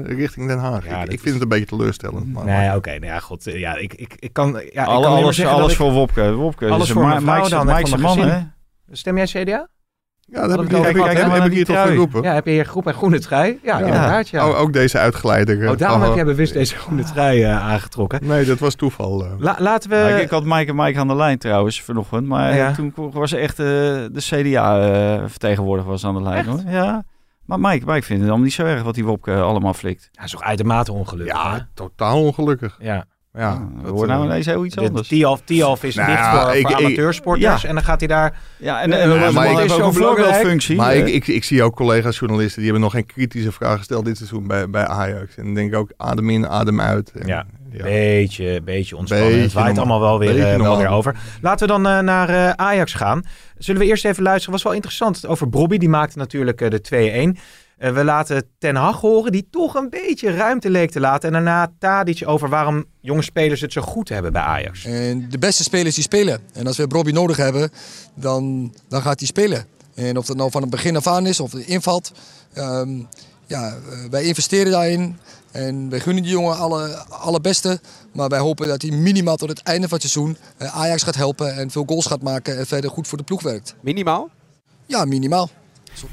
[0.07, 0.85] richting Den Haag.
[0.85, 2.33] Ik is- vind het een beetje teleurstellend.
[2.33, 2.91] Maar, Nee, oké.
[2.91, 3.45] nou ja, god.
[3.45, 6.33] Ja, ik, ik, ik kan, ja, ik kan alles alles voor Wopke.
[6.33, 8.53] Wopke Alles voor mijn vrouw dan man?
[8.91, 9.69] Stem jij CDA?
[10.31, 12.23] Ja, dat heb ik, heb ik, kijk heb, ik hier toch geroepen.
[12.23, 13.59] Ja, heb je hier groep en groene trui?
[13.63, 13.85] Ja, Ja.
[13.87, 14.43] inderdaad, ja.
[14.43, 15.63] Ook, ook deze uitgeleider.
[15.65, 18.21] eh, Oh, daarom van- heb jij bewust deze groene trui eh, aangetrokken.
[18.27, 19.25] Nee, dat was toeval.
[19.25, 19.31] eh.
[19.39, 20.15] La- laten we...
[20.17, 22.27] Ik, ik had Mike en Mike aan de lijn trouwens vanochtend.
[22.27, 22.73] Maar Ja.
[22.73, 26.47] toen was echt eh, de CDA-vertegenwoordiger was aan de lijn.
[26.47, 26.61] Hoor.
[26.69, 27.05] Ja.
[27.45, 30.09] Maar Mike, Mike vindt het allemaal niet zo erg wat die Wopke allemaal flikt.
[30.13, 31.49] Ja, is toch uitermate ongelukkig, hè?
[31.57, 32.77] ja, totaal ongelukkig.
[32.81, 33.05] Ja.
[33.39, 35.09] Ja, Ja, dat, hoor nou eh, ineens heel iets De anders.
[35.09, 37.63] Tialf, Tialf is Nou dicht voor, ik- voor ik- amateursporters.
[37.63, 37.69] ja.
[37.69, 38.39] En dan gaat hij daar...
[38.57, 40.77] Ja, en, en, maar ik- heeft is ook voorbeeldfunctie.
[40.77, 44.17] Maar ik, ik, ik zie ook collega-journalisten die hebben nog geen kritische vragen gesteld dit
[44.17, 45.37] seizoen bij, bij Ajax.
[45.37, 47.13] En dan denk ik ook adem in, adem uit.
[47.13, 47.47] En, Ja.
[47.71, 47.83] ja.
[47.85, 49.29] Beetje, beetje ontspannen.
[49.29, 49.95] Beetje het waait normaal.
[49.95, 51.15] allemaal wel weer, eh, wel weer over.
[51.41, 53.23] Laten we dan eh, naar eh, Ajax gaan.
[53.59, 54.53] Zullen we eerst even luisteren?
[54.53, 55.79] was wel interessant over Brobby.
[55.79, 56.81] Die maakte natuurlijk de
[57.35, 57.39] 2-1.
[57.79, 61.29] Eh, we laten Ten Hag horen, die toch een beetje ruimte leek te laten.
[61.29, 64.85] En daarna Tadic over waarom jonge spelers het zo goed hebben bij Ajax.
[64.85, 66.41] En de beste spelers die spelen.
[66.53, 67.71] En als we Robbie nodig hebben,
[68.15, 69.65] dan, dan gaat hij spelen.
[69.95, 72.13] En of dat nou van het begin af aan is of het invalt.
[72.53, 73.01] ehm,
[73.47, 75.19] Ja, eh, wij investeren daarin.
[75.53, 77.81] En wij gunnen die jongen alle, alle beste.
[78.13, 81.15] Maar wij hopen dat hij minimaal tot het einde van het seizoen eh, Ajax gaat
[81.15, 81.55] helpen.
[81.57, 83.75] En veel goals gaat maken en verder goed voor de ploeg werkt.
[83.81, 84.31] Minimaal?
[84.87, 85.51] Ja, minimaal.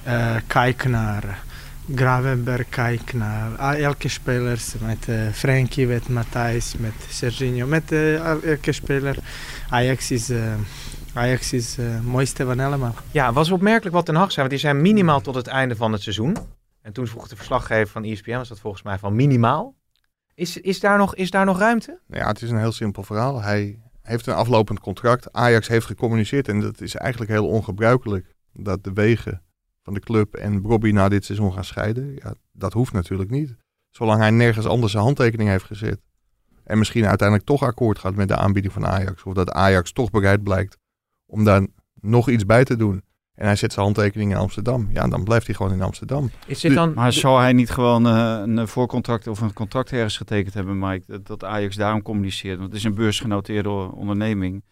[0.08, 1.44] Uh, kijk naar
[1.96, 4.64] Gravenberg, kijk naar elke speler.
[4.80, 7.68] Met uh, Frenkie, met Matthijs, met Serginho.
[7.68, 9.18] Met uh, elke speler.
[9.70, 10.32] Ajax is...
[11.14, 12.94] Ajax is het mooiste van allemaal.
[13.12, 14.48] Ja, was opmerkelijk wat Ten Hag zei.
[14.48, 16.38] Want die zijn minimaal tot het einde van het seizoen.
[16.82, 19.76] En toen vroeg de verslaggever van ESPN, was dat volgens mij van minimaal.
[20.34, 22.00] Is, is, daar, nog, is daar nog ruimte?
[22.08, 23.42] Ja, het is een heel simpel verhaal.
[23.42, 25.34] Hij heeft een aflopend contract.
[25.34, 28.36] Ajax heeft gecommuniceerd en dat is eigenlijk heel ongebruikelijk.
[28.54, 29.42] Dat de wegen
[29.86, 32.16] van de club en Bobby na dit seizoen gaan scheiden.
[32.16, 33.56] Ja, dat hoeft natuurlijk niet.
[33.90, 36.02] Zolang hij nergens anders zijn handtekening heeft gezet.
[36.64, 39.24] En misschien uiteindelijk toch akkoord gaat met de aanbieding van Ajax.
[39.24, 40.78] Of dat Ajax toch bereid blijkt
[41.26, 41.68] om daar
[42.02, 43.02] nog iets bij te doen.
[43.36, 44.88] En hij zet zijn handtekening in Amsterdam.
[44.92, 46.32] Ja, dan blijft hij gewoon in Amsterdam.
[46.48, 46.94] Is dit dan...
[46.94, 51.04] Maar zal hij niet gewoon uh, een voorcontract of een contract ergens getekend hebben, Mike?
[51.08, 52.58] Dat, dat Ajax daarom communiceert.
[52.58, 54.64] Want het is een beursgenoteerde onderneming.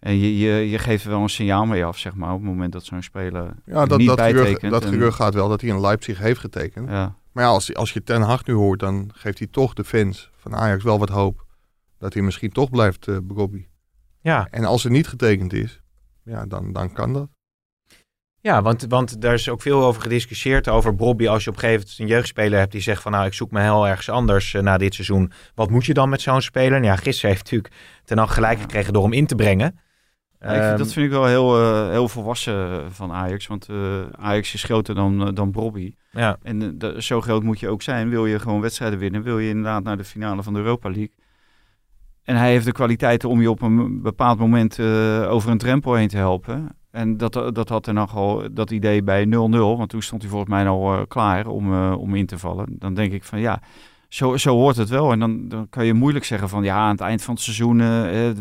[0.00, 2.48] En je, je, je geeft er wel een signaal mee af, zeg maar, op het
[2.48, 4.72] moment dat zo'n speler ja, dat, niet dat bijtekent.
[4.72, 6.88] dat gerucht gaat wel dat hij in Leipzig heeft getekend.
[6.88, 7.14] Ja.
[7.32, 10.30] Maar ja, als, als je Ten Hag nu hoort, dan geeft hij toch de fans
[10.36, 11.46] van Ajax wel wat hoop.
[11.98, 13.16] Dat hij misschien toch blijft, uh,
[14.20, 14.48] Ja.
[14.50, 15.80] En als er niet getekend is,
[16.24, 17.28] ja, dan, dan kan dat.
[18.42, 20.68] Ja, want, want daar is ook veel over gediscussieerd.
[20.68, 23.26] Over Bobby, als je op een gegeven moment een jeugdspeler hebt die zegt van nou,
[23.26, 25.32] ik zoek me heel ergens anders uh, na dit seizoen.
[25.54, 26.82] Wat moet je dan met zo'n speler?
[26.82, 29.78] Ja, gisteren heeft natuurlijk ten al gelijk gekregen door hem in te brengen.
[30.40, 33.46] Ja, dat vind ik wel heel, uh, heel volwassen van Ajax.
[33.46, 35.94] Want uh, Ajax is groter dan, dan Bobby.
[36.10, 36.38] Ja.
[36.42, 38.08] En zo groot moet je ook zijn.
[38.08, 41.14] Wil je gewoon wedstrijden winnen, wil je inderdaad naar de finale van de Europa League.
[42.24, 44.80] En hij heeft de kwaliteiten om je op een bepaald moment
[45.28, 46.68] over een drempel heen te helpen.
[46.90, 50.30] En dat, dat had er nog al dat idee bij 0-0, want toen stond hij
[50.30, 52.66] volgens mij al klaar om, om in te vallen.
[52.78, 53.60] Dan denk ik van ja,
[54.10, 55.12] zo, zo hoort het wel.
[55.12, 57.78] En dan, dan kan je moeilijk zeggen van ja, aan het eind van het seizoen,
[57.78, 57.86] uh,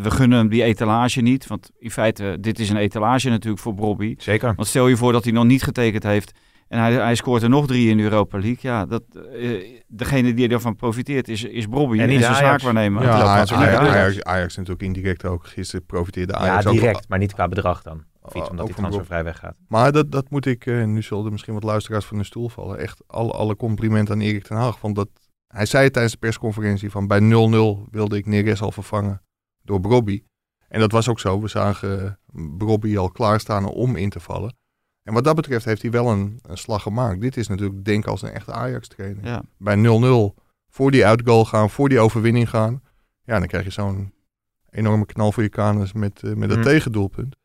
[0.02, 1.48] we gunnen hem die etalage niet.
[1.48, 4.16] Want in feite, dit is een etalage natuurlijk voor Bobby.
[4.18, 4.54] Zeker.
[4.56, 6.32] Want stel je voor dat hij nog niet getekend heeft
[6.68, 8.58] en hij, hij scoort er nog drie in de Europa League.
[8.60, 9.04] Ja, dat,
[9.88, 13.04] degene die ervan profiteert is, is Bobby en, en zijn zaakwaarnemer.
[13.04, 15.48] Ja, Ajax, Ajax, Ajax, natuurlijk indirect ook.
[15.48, 18.04] Gisteren profiteerde Ajax Ja, direct, maar niet qua bedrag dan.
[18.22, 19.56] Of iets omdat die transfervrij weggaat.
[19.68, 22.50] Maar dat, dat moet ik, uh, nu zullen er misschien wat luisteraars van de stoel
[22.50, 22.78] vallen.
[22.78, 24.82] Echt alle, alle complimenten aan Erik ten Haag.
[24.82, 25.10] Want dat,
[25.54, 27.24] hij zei tijdens de persconferentie van bij 0-0
[27.92, 29.22] wilde ik Neres al vervangen
[29.62, 30.24] door Brobby.
[30.68, 31.42] En dat was ook zo.
[31.42, 32.20] We zagen
[32.58, 34.58] Brobby al klaarstaan om in te vallen.
[35.04, 37.22] En wat dat betreft heeft hij wel een, een slag gemaakt.
[37.22, 39.26] Dit is natuurlijk denk als een echte Ajax-trainer.
[39.26, 39.44] Ja.
[39.58, 42.82] Bij 0-0 voor die uitgoal gaan, voor die overwinning gaan.
[43.24, 44.14] Ja, dan krijg je zo'n
[44.70, 46.64] enorme knal voor je kanus met, uh, met een mm.
[46.64, 47.36] tegendoelpunt.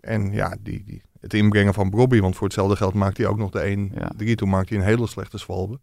[0.00, 3.38] En ja, die, die, het inbrengen van Bobby, want voor hetzelfde geld maakt hij ook
[3.38, 3.94] nog de 1-3.
[4.18, 4.34] Ja.
[4.34, 5.80] Toen maakte hij een hele slechte zwalbe.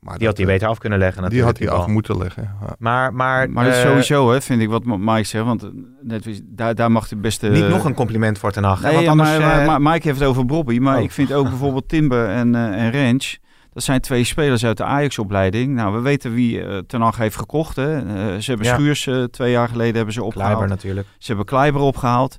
[0.00, 1.30] Maar die had hij eh, beter af kunnen leggen.
[1.30, 2.56] Die had hij af moeten leggen.
[2.60, 2.74] Ja.
[2.78, 5.44] Maar, maar, maar uh, sowieso hè, vind ik wat Mike zegt.
[5.44, 5.68] Want eh,
[6.02, 7.48] net, daar, daar mag de beste...
[7.48, 8.82] Niet nog een compliment voor Ten Hag.
[8.82, 10.78] Nee, want anders, maar, maar, Mike heeft het over Bobby.
[10.78, 11.02] Maar oh.
[11.02, 13.36] ik vind ook bijvoorbeeld Timber en, uh, en Ranch.
[13.72, 15.74] Dat zijn twee spelers uit de Ajax-opleiding.
[15.74, 17.76] Nou, we weten wie uh, Ten Hag heeft gekocht.
[17.76, 18.00] Hè.
[18.40, 18.74] ze hebben ja.
[18.74, 20.52] Schuurs twee jaar geleden hebben ze opgehaald.
[20.52, 21.06] Kleiber natuurlijk.
[21.18, 22.36] Ze hebben Kleiber opgehaald.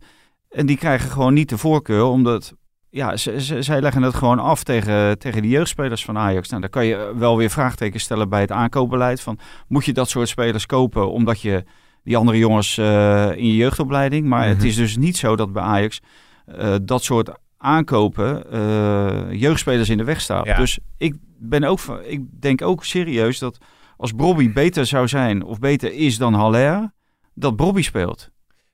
[0.49, 2.53] En die krijgen gewoon niet de voorkeur, omdat
[2.89, 6.49] ja, ze, ze, zij leggen het gewoon af tegen, tegen de jeugdspelers van Ajax.
[6.49, 9.21] Nou, dan kan je wel weer vraagtekens stellen bij het aankoopbeleid.
[9.21, 11.63] Van, moet je dat soort spelers kopen omdat je
[12.03, 14.27] die andere jongens uh, in je jeugdopleiding...
[14.27, 14.67] Maar het mhm.
[14.67, 15.99] is dus niet zo dat bij Ajax
[16.59, 20.45] uh, dat soort aankopen uh, jeugdspelers in de weg staat.
[20.45, 20.57] Ja.
[20.57, 23.57] Dus ik, ben ook, ik denk ook serieus dat
[23.97, 26.91] als Bobby beter zou zijn of beter is dan Haller...
[27.33, 28.29] dat Bobby speelt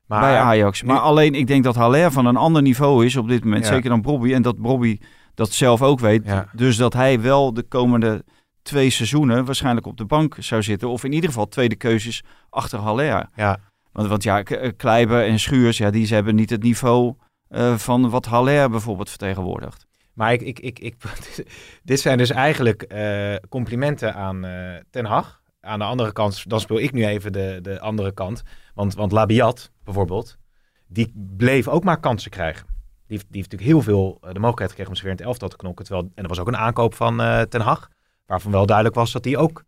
[0.08, 0.84] maar, bij Ajax.
[0.84, 3.66] Maar alleen, ik denk dat Haller van een ander niveau is op dit moment.
[3.66, 4.34] Zeker dan Bobby.
[4.34, 4.98] En dat Bobby
[5.34, 6.24] dat zelf ook weet.
[6.54, 8.24] Dus dat hij wel de komende
[8.62, 10.90] twee seizoenen waarschijnlijk op de bank zou zitten.
[10.90, 13.30] Of in ieder geval tweede keuzes achter Haller.
[13.36, 13.60] Ja.
[13.92, 17.16] Want, want ja, eh, Kleiber en Schuurs, ja, die hebben niet het niveau
[17.50, 19.86] uh, van wat Haller bijvoorbeeld vertegenwoordigt.
[20.14, 20.96] Maar ik, ik, ik, ik
[21.84, 24.46] dit zijn dus eigenlijk uh, complimenten aan
[24.90, 25.44] Ten Hag.
[25.62, 28.44] Aan de andere kant, dan speel ik nu even de, de andere kant.
[28.76, 30.38] Want, want Labiat bijvoorbeeld,
[30.88, 32.68] die bleef ook maar kansen krijgen.
[33.08, 35.28] Die, die heeft natuurlijk heel veel uh, de mogelijkheid gekregen om zich weer in het
[35.28, 35.86] elftal te knokken.
[35.86, 37.90] Terwijl, en er was ook een aankoop van uh, Ten Hag,
[38.26, 39.64] waarvan wel duidelijk was dat hij ook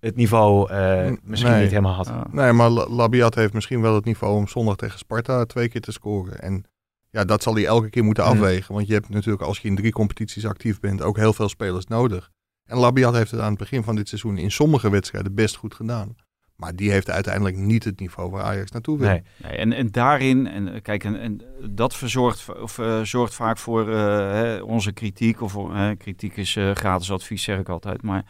[0.00, 2.32] het niveau uh, misschien niet helemaal had.
[2.32, 5.92] Nee, maar Labiat heeft misschien wel het niveau om zondag tegen Sparta twee keer te
[5.92, 6.40] scoren.
[6.40, 6.64] En
[7.10, 8.30] ja, dat zal hij elke keer moeten mm.
[8.30, 8.74] afwegen.
[8.74, 11.86] Want je hebt natuurlijk, als je in drie competities actief bent, ook heel veel spelers
[11.86, 12.30] nodig.
[12.64, 15.74] En Labiat heeft het aan het begin van dit seizoen in sommige wedstrijden best goed
[15.74, 16.16] gedaan.
[16.60, 19.08] Maar die heeft uiteindelijk niet het niveau waar Ajax naartoe wil.
[19.08, 19.22] Nee.
[19.36, 23.88] Nee, en, en daarin, en eh, kijk, en, dat verzorgt, of, eh, zorgt vaak voor
[23.88, 23.96] eh,
[24.30, 25.40] hè, onze kritiek.
[25.40, 25.56] Of
[25.98, 28.02] kritiek is gratis advies, zeg ik altijd.
[28.02, 28.24] Maar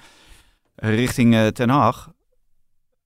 [0.74, 2.12] richting Ten Haag.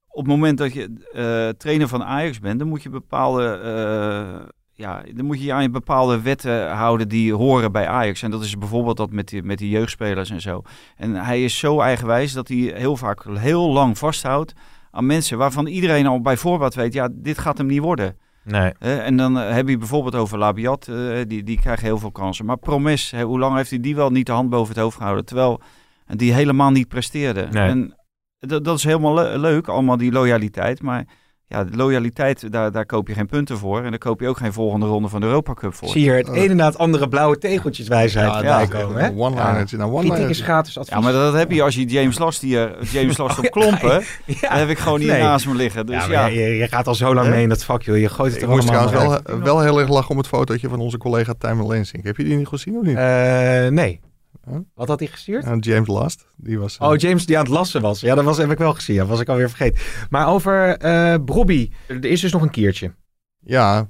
[0.08, 4.52] Op het moment dat je trainer van Ajax bent, dan moet je bepaalde.
[4.72, 8.22] ja, dan moet je je bepaalde wetten houden die horen bij Ajax.
[8.22, 10.62] En dat is bijvoorbeeld dat met die, met die jeugdspelers en zo.
[10.96, 14.54] En hij is zo eigenwijs dat hij heel vaak heel lang vasthoudt
[14.94, 18.16] aan mensen waarvan iedereen al bij voorbaat weet, ja, dit gaat hem niet worden.
[18.44, 18.72] Nee.
[18.78, 22.12] Hè, en dan eh, heb je bijvoorbeeld over Labiat, eh, die, die krijgt heel veel
[22.12, 22.44] kansen.
[22.44, 25.24] Maar Promes, hoe lang heeft hij die wel niet de hand boven het hoofd gehouden?
[25.24, 25.60] Terwijl
[26.06, 27.48] die helemaal niet presteerde.
[27.50, 27.68] Nee.
[27.68, 27.96] En
[28.38, 30.82] dat, dat is helemaal le- leuk, allemaal die loyaliteit.
[30.82, 31.04] Maar
[31.46, 33.82] ja, de loyaliteit, daar, daar koop je geen punten voor.
[33.82, 35.88] En daar koop je ook geen volgende ronde van de Europa Cup voor.
[35.88, 39.02] Zie je het ene na het andere blauwe tegeltjes wijsheid Ja, dat- komen.
[39.02, 39.08] hè?
[39.08, 40.42] een one-linertje naar Kritiek is one-linertje.
[40.44, 40.94] gratis advies.
[40.94, 44.02] Ja, maar dat heb je als je James Last hier, James Last op ja, klompen.
[44.24, 44.34] Ja.
[44.40, 45.22] Dat heb ik gewoon hier Nee.
[45.22, 45.86] naast me liggen.
[45.86, 47.98] Dus ja, ja, Je, je gaat al zo lang mee in dat vak, joh.
[47.98, 50.26] Je gooit het Ik er moest allemaal trouwens wel, wel heel erg lachen om het
[50.26, 52.04] fotootje van onze collega Tijmen Lensink.
[52.04, 52.96] Heb je die niet gezien of niet?
[52.96, 54.00] Eh, nee.
[54.48, 54.58] Huh?
[54.74, 55.44] Wat had hij gestuurd?
[55.44, 56.26] Ja, James Last.
[56.36, 58.00] Die was, eh, Oh, James die aan het lassen was.
[58.00, 58.96] Ja, dat was, heb ik wel gezien.
[58.96, 59.82] Dat was ik alweer vergeten.
[60.10, 61.70] Maar over eh Brobby.
[61.86, 62.94] Er is dus nog een keertje.
[63.38, 63.88] Ja,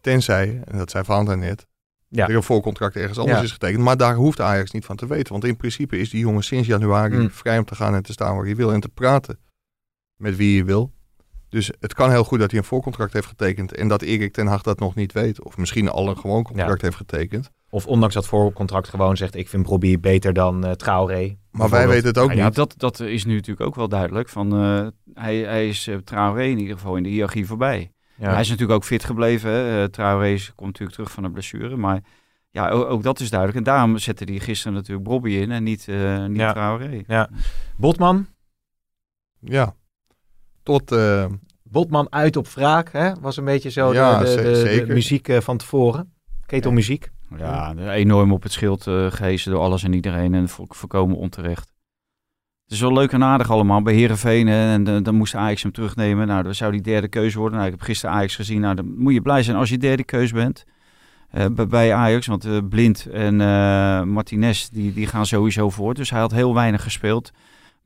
[0.00, 1.66] tenzij, en dat zei Valentijn net,
[2.08, 2.28] Ja.
[2.28, 3.44] er een voorcontract ergens anders Ja.
[3.44, 3.82] is getekend.
[3.82, 5.32] Maar daar hoeft Ajax niet van te weten.
[5.32, 7.30] Want in principe is die jongen sinds januari Mm.
[7.30, 8.72] vrij om te gaan en te staan waar hij wil.
[8.72, 9.38] En te praten
[10.16, 10.92] met wie hij wil.
[11.48, 13.74] Dus het kan heel goed dat hij een voorcontract heeft getekend.
[13.74, 15.44] En dat Erik ten Hag dat nog niet weet.
[15.44, 17.50] Of misschien al een gewoon contract heeft getekend.
[17.70, 19.34] Of ondanks dat voorcontract gewoon zegt...
[19.34, 21.36] ik vind Brobby beter dan eh Traoré.
[21.50, 22.54] Maar wij weten het ook ja, niet.
[22.54, 24.28] dat, dat is nu natuurlijk ook wel duidelijk.
[24.28, 27.92] Van, eh, hij, hij is uh, Traoré in ieder geval in de hiërarchie voorbij.
[28.16, 28.30] Ja.
[28.30, 29.50] Hij is natuurlijk ook fit gebleven.
[29.50, 29.82] Hè.
[29.82, 31.76] Uh, Traoré komt natuurlijk terug van een blessure.
[31.76, 32.00] Maar
[32.50, 33.58] ja, ook, ook dat is duidelijk.
[33.58, 36.52] En daarom zette hij gisteren natuurlijk Bobby in en niet, eh niet Ja.
[36.52, 37.02] Traoré.
[37.06, 37.30] Ja.
[37.76, 38.26] Botman.
[39.40, 39.74] Ja.
[40.66, 41.24] Tot, eh,
[41.62, 42.92] Botman uit op wraak.
[42.92, 43.12] Hè?
[43.20, 46.12] Was een beetje zo Ja, de, de, muziek eh, van tevoren.
[46.46, 47.10] Ketelmuziek.
[47.36, 50.34] Ja, enorm op het schild uh, gehezen door alles en iedereen.
[50.34, 51.72] En vo voorkomen onterecht.
[52.62, 54.48] Het is wel leuk en aardig allemaal bij Herenveen.
[54.48, 56.26] En dan moest Ajax hem terugnemen.
[56.26, 57.58] Nou, dan zou die derde keuze worden.
[57.58, 58.60] Nou, ik heb gisteren Ajax gezien.
[58.60, 60.64] Nou, dan moet je blij zijn als je derde keuze bent.
[61.34, 62.26] Uh, bij Ajax.
[62.26, 65.94] Want uh, Blind en uh, Martinez die, die gaan sowieso voor.
[65.94, 67.32] Dus hij had heel weinig gespeeld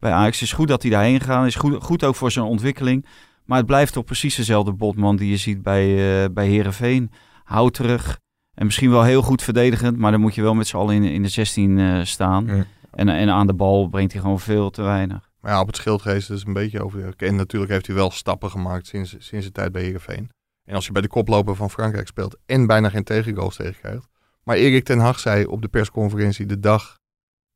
[0.00, 0.40] bij Ajax.
[0.40, 1.54] Het is goed dat hij daarheen gegaan is.
[1.54, 3.06] Goed, goed ook voor zijn ontwikkeling.
[3.44, 5.88] Maar het blijft toch precies dezelfde botman die je ziet bij,
[6.22, 7.10] uh, bij Herenveen.
[7.44, 8.18] Houterig.
[8.54, 9.96] En misschien wel heel goed verdedigend.
[9.96, 12.46] Maar dan moet je wel met z'n allen in, in de 16 uh, staan.
[12.46, 12.64] Ja.
[12.90, 15.30] En, en aan de bal brengt hij gewoon veel te weinig.
[15.40, 17.14] Maar ja, op het schildgeest is een beetje over.
[17.16, 20.30] En natuurlijk heeft hij wel stappen gemaakt sinds, sinds de tijd bij Heerenveen.
[20.64, 24.08] En als je bij de koploper van Frankrijk speelt en bijna geen tegengoals tegenkrijgt.
[24.42, 26.98] Maar Erik ten Hag zei op de persconferentie de dag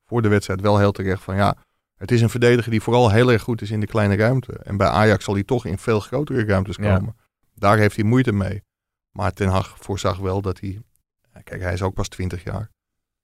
[0.07, 1.57] voor de wedstrijd wel heel terecht van ja,
[1.97, 4.53] het is een verdediger die vooral heel erg goed is in de kleine ruimte.
[4.63, 7.15] En bij Ajax zal hij toch in veel grotere ruimtes komen.
[7.17, 7.25] Ja.
[7.55, 8.63] Daar heeft hij moeite mee.
[9.11, 10.81] Maar ten Hag voorzag wel dat hij,
[11.45, 12.71] kijk hij is ook pas 20 jaar,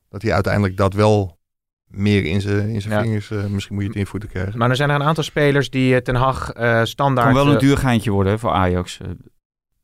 [0.08, 1.38] dat hij uiteindelijk dat wel
[1.86, 3.02] meer in zijn in zijn Ja.
[3.02, 3.30] vingers.
[3.30, 4.58] uh, misschien moet je het invoeten krijgen.
[4.58, 7.26] Maar er zijn er een aantal spelers die uh, Ten Hag uh, standaard...
[7.26, 9.00] kan wel een uh, duur geintje worden hè, voor Ajax.
[9.00, 9.08] eh,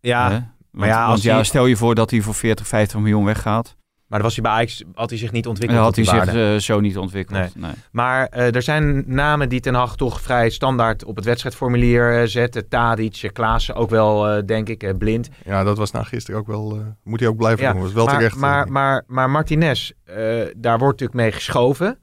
[0.01, 0.39] ja, hè?
[0.39, 3.25] maar Want, ja, als want ja, stel je voor dat hij voor 40, 50 miljoen
[3.25, 3.77] weggaat.
[4.09, 6.35] Maar dan was hij bij Ajax, had hij zich niet Dan ontwikkeld had hij zich
[6.35, 7.55] eh, zo niet ontwikkeld.
[7.57, 7.71] Nee.
[7.93, 12.27] Maar eh, er zijn namen die Ten Hag toch vrij standaard op het wedstrijdformulier eh,
[12.27, 12.69] zetten.
[12.69, 15.29] Tadic, Klaassen ook wel, eh, denk ik, eh, Blind.
[15.45, 16.77] Ja, dat was na gisteren ook wel.
[16.77, 17.81] eh, moet hij ook blijven Ja, doen.
[17.81, 18.37] Dat is wel maar, terecht.
[18.37, 20.17] Maar, maar, maar Martinez, eh,
[20.57, 21.99] daar wordt natuurlijk mee geschoven.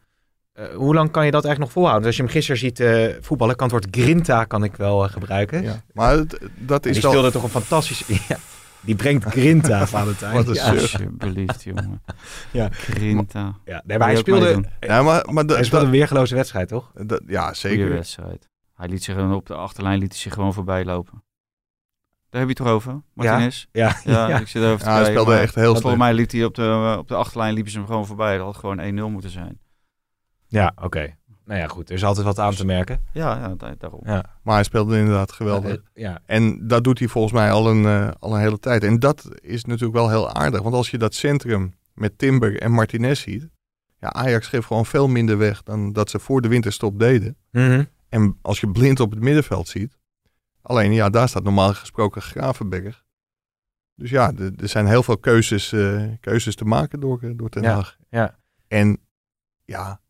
[0.54, 2.02] Eh, hoe lang kan je dat eigenlijk nog volhouden?
[2.02, 5.08] Dus als je hem gisteren ziet eh, voetballen, kan het woord grinta kan ik wel
[5.10, 5.63] gebruiken.
[5.63, 5.82] ja.
[5.94, 7.12] maar het- dat is die wel.
[7.12, 8.04] speelde toch een fantastisch...
[8.28, 8.38] Ja,
[8.86, 10.34] die brengt grinta, Valentijn.
[10.43, 10.69] Wat een ja.
[10.72, 12.02] Alsjeblieft, jongen.
[12.52, 12.67] Ja.
[12.72, 13.56] Grinta.
[13.65, 14.63] Ja, nee, maar hij speelde.
[14.80, 16.91] Ja, maar, maar de- hij speelde dat- een weergeloze wedstrijd, toch?
[17.28, 17.89] ja, Goeie zeker.
[17.89, 18.50] wedstrijd.
[18.74, 21.24] Hij liet zich op de achterlijn liet hij zich gewoon voorbij lopen.
[22.30, 23.65] Daar heb je het toch over, Martinez?
[23.72, 24.39] Ja, Ja, ja.
[24.39, 25.98] ik zit erover te Ja, hij speelde maar echt heel Volgens slecht.
[25.98, 28.38] mij liet hij op de, eh, op de achterlijn liepen ze hem gewoon voorbij.
[28.38, 29.60] Dat had gewoon 1-0 moeten zijn.
[30.48, 31.15] Ja, oké.
[31.45, 31.89] Nou ja, goed.
[31.89, 32.99] Er is altijd wat aan te merken.
[33.13, 33.99] Ja, ja da- daarom.
[34.03, 34.25] Ja.
[34.43, 35.82] Maar hij speelde inderdaad geweldig.
[35.93, 38.84] Ja, En dat doet hij volgens mij al een, eh, al een hele tijd.
[38.84, 40.62] En dat is natuurlijk wel heel aardig.
[40.62, 43.49] Want als je dat centrum met Timber en Martinez ziet.
[43.99, 47.38] Ja, Ajax geeft gewoon veel minder weg dan dat ze voor de winterstop deden.
[47.51, 47.84] Mhm.
[48.10, 49.97] En als je blind op het middenveld ziet.
[50.62, 53.03] Alleen ja, daar staat normaal gesproken Gravenberg.
[53.95, 57.62] Dus ja, er zijn heel veel keuzes, eh, keuzes te maken door, eh, door Ten
[57.63, 57.97] Ja, Hag.
[58.10, 58.36] ja.
[58.67, 58.97] En
[59.65, 60.01] ja,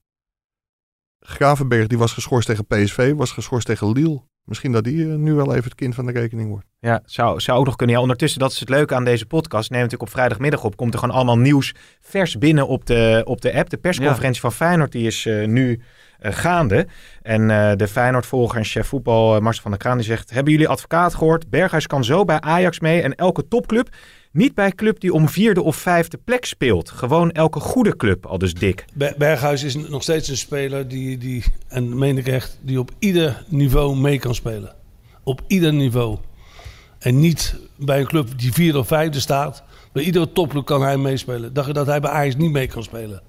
[1.26, 4.22] Gravenberg die was geschorst tegen PSV, was geschorst tegen Lille.
[4.44, 6.66] Misschien dat die eh, nu wel even het kind van de rekening wordt.
[6.80, 7.96] Ja, zou, zou ook nog kunnen.
[7.96, 9.70] Ja, ondertussen, dat is het leuke aan deze podcast.
[9.70, 10.76] Neem natuurlijk op vrijdagmiddag op.
[10.76, 13.70] Komt er gewoon allemaal nieuws vers binnen op de, op de app.
[13.70, 15.82] De persconferentie van Feyenoord die is eh, nu
[16.24, 16.88] eh, gaande.
[17.22, 20.30] En eh, de Feyenoord-volger en chef voetbal uh, Marcel van der Kraan die zegt...
[20.30, 21.50] Hebben jullie advocaat gehoord?
[21.50, 23.90] Berghuis kan zo bij Ajax mee en elke topclub.
[24.34, 26.90] Niet bij club die om vierde of vijfde plek speelt.
[26.90, 28.86] Gewoon elke goede club, al dus dik.
[29.18, 33.44] Berghuis is nog steeds een speler die, die, en meen ik echt, die op ieder
[33.48, 34.76] niveau mee kan spelen.
[35.24, 36.18] Op ieder niveau.
[37.00, 39.64] En niet bij een club die vierde of vijfde staat.
[39.92, 41.54] Bij iedere topclub kan hij meespelen.
[41.54, 43.22] Dacht je dat hij bij Ajax niet mee kan spelen?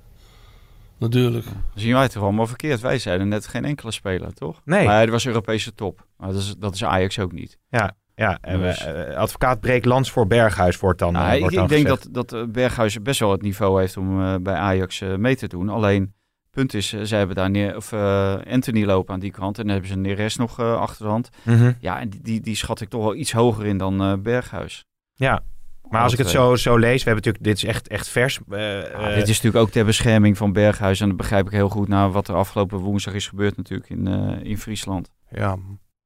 [0.99, 1.47] Natuurlijk.
[1.75, 2.81] Zien wij toch allemaal verkeerd.
[2.81, 4.61] Wij zeiden net geen enkele speler, toch?
[4.65, 4.85] Nee.
[4.85, 6.07] Maar hij was Europese top.
[6.17, 7.59] Maar dat is, dat is Ajax ook niet.
[7.69, 8.87] Ja, ja, en dus.
[8.87, 11.13] uh, advocaat breekt lans voor Berghuis wordt dan.
[11.13, 12.15] Nou, wordt ik, dan ik denk gezegd.
[12.15, 15.69] dat, dat Berghuis best wel het niveau heeft om uh, bij Ajax mee te doen.
[15.69, 16.15] Alleen,
[16.51, 17.93] punt is, ze hebben daar neer, of,
[18.51, 19.59] Anthony lopen aan die kant.
[19.59, 21.29] En dan hebben ze Neres nog achter de hand.
[21.43, 21.77] Mm -hmm.
[21.81, 24.85] Ja, en die, die, die, schat ik toch wel iets hoger in dan Berghuis.
[25.15, 25.43] Ja.
[25.89, 28.41] Maar als ik het zo, zo lees, we hebben natuurlijk, dit is echt, echt vers.
[28.49, 31.01] Ja, dit is natuurlijk ook ter bescherming van Berghuis.
[31.01, 34.07] En dat begrijp ik heel goed na wat er afgelopen woensdag is gebeurd natuurlijk in,
[34.43, 35.11] in Friesland.
[35.31, 35.57] Ja,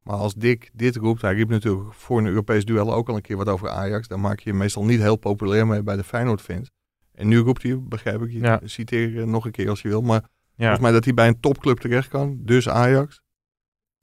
[0.08, 3.22] maar als Dick dit roept, hij riep natuurlijk voor een Europees duel ook al een
[3.22, 4.08] keer wat over Ajax.
[4.08, 6.70] Daar maak je je meestal niet heel populair mee bij de Feyenoord-fans.
[7.14, 8.60] En nu roept hij, begrijp ik, je ja.
[8.64, 10.00] citeer nog een keer als je wil.
[10.00, 10.28] Maar ja.
[10.56, 13.20] volgens mij dat hij bij een topclub terecht kan, dus Ajax.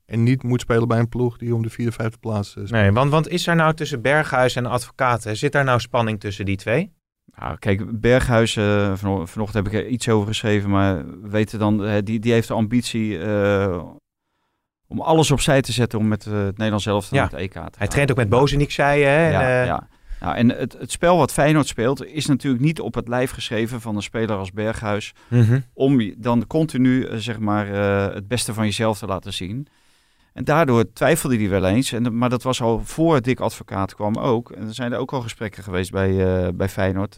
[0.06, 2.70] En niet moet spelen bij een ploeg die om de vierde, vijfde plaats speelt.
[2.70, 6.46] Nee, want, want is er nou tussen Berghuis en advocaten, zit daar nou spanning tussen
[6.46, 6.94] die twee?
[7.36, 11.86] Nou, kijk, Berghuis, uh, van, vanochtend heb ik er iets over geschreven, maar weten dan,
[11.86, 13.84] uh, die, die heeft de ambitie uh,
[14.88, 17.24] om alles opzij te zetten om met uh, het Nederlands zelf ja.
[17.24, 17.70] het EK te gaan.
[17.78, 19.06] Hij traint ook met Bozenik, zei je.
[19.06, 19.30] Hè?
[19.30, 19.66] Ja, en, uh...
[19.66, 19.88] ja.
[20.20, 23.82] Nou, en het, het spel wat Feyenoord speelt is natuurlijk niet op het lijf geschreven
[23.82, 25.14] van een speler als Berghuis.
[25.28, 25.64] Mm -hmm.
[25.74, 29.68] Om dan continu uh, zeg maar, uh, het beste van jezelf te laten zien.
[30.34, 31.92] En daardoor twijfelde hij wel eens.
[31.92, 34.52] En, maar dat was al voor Dick Advocaat kwam ook.
[34.52, 37.18] En er zijn er ook al gesprekken geweest bij, uh, bij Feyenoord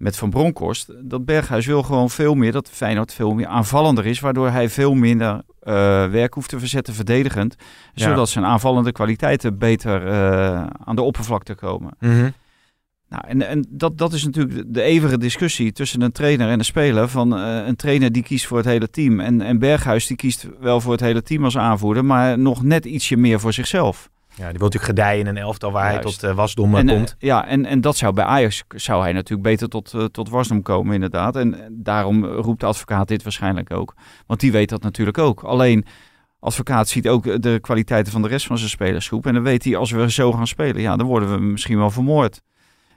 [0.00, 0.92] met Van Bronckhorst.
[1.02, 4.20] Dat Berghuis wil gewoon veel meer, dat Feyenoord veel meer aanvallender is.
[4.20, 5.42] Waardoor hij veel minder uh,
[6.06, 7.56] werk hoeft te verzetten verdedigend.
[7.94, 8.08] Ja.
[8.08, 11.90] Zodat zijn aanvallende kwaliteiten beter uh, aan de oppervlakte komen.
[11.98, 12.32] Mm -hmm.
[13.08, 16.64] Nou, en, en dat, dat is natuurlijk de eeuwige discussie tussen een trainer en een
[16.64, 17.08] speler.
[17.08, 19.20] Van uh, een trainer die kiest voor het hele team.
[19.20, 22.04] En, en Berghuis die kiest wel voor het hele team als aanvoerder.
[22.04, 24.10] Maar nog net ietsje meer voor zichzelf.
[24.34, 26.02] Ja, die wil natuurlijk gedijen in een elftal waar Juist.
[26.02, 27.14] hij tot uh, wasdom en, komt.
[27.18, 30.62] Ja, en, en dat zou bij Ajax zou hij natuurlijk beter tot, uh, tot wasdom
[30.62, 31.36] komen, inderdaad.
[31.36, 33.94] En daarom roept de advocaat dit waarschijnlijk ook.
[34.26, 35.42] Want die weet dat natuurlijk ook.
[35.42, 35.84] Alleen,
[36.40, 39.26] advocaat ziet ook de kwaliteiten van de rest van zijn spelersgroep.
[39.26, 41.90] En dan weet hij, als we zo gaan spelen, ja, dan worden we misschien wel
[41.90, 42.40] vermoord.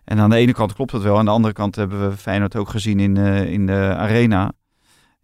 [0.03, 1.17] En aan de ene kant klopt het wel.
[1.17, 4.51] Aan de andere kant hebben we Feyenoord ook gezien in, uh, in de arena.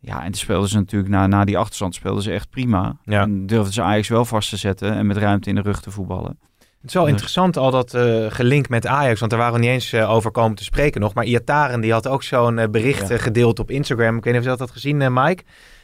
[0.02, 2.98] Ja, en speelden ze natuurlijk na, na die achterstand speelden ze echt prima.
[3.04, 3.22] Ja.
[3.22, 5.92] En durfden ze Ajax wel vast te zetten en met ruimte in de rug te
[5.92, 6.40] voetballen.
[6.58, 9.70] Het is wel interessant al dat uh, gelink met Ajax, want daar waren we niet
[9.70, 11.14] eens uh, over komen te spreken nog.
[11.14, 13.18] Maar Iataren die had ook zo'n uh, bericht ja.
[13.18, 14.18] gedeeld op Instagram.
[14.18, 15.44] Ik weet niet of je dat had gezien, Mike.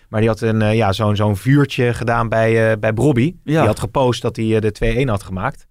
[0.09, 3.35] Maar die had een, ja, zo'n zo'n vuurtje gedaan bij, bij Brobby.
[3.43, 3.59] Ja.
[3.59, 5.67] Die had gepost dat hij de 2-1 had gemaakt.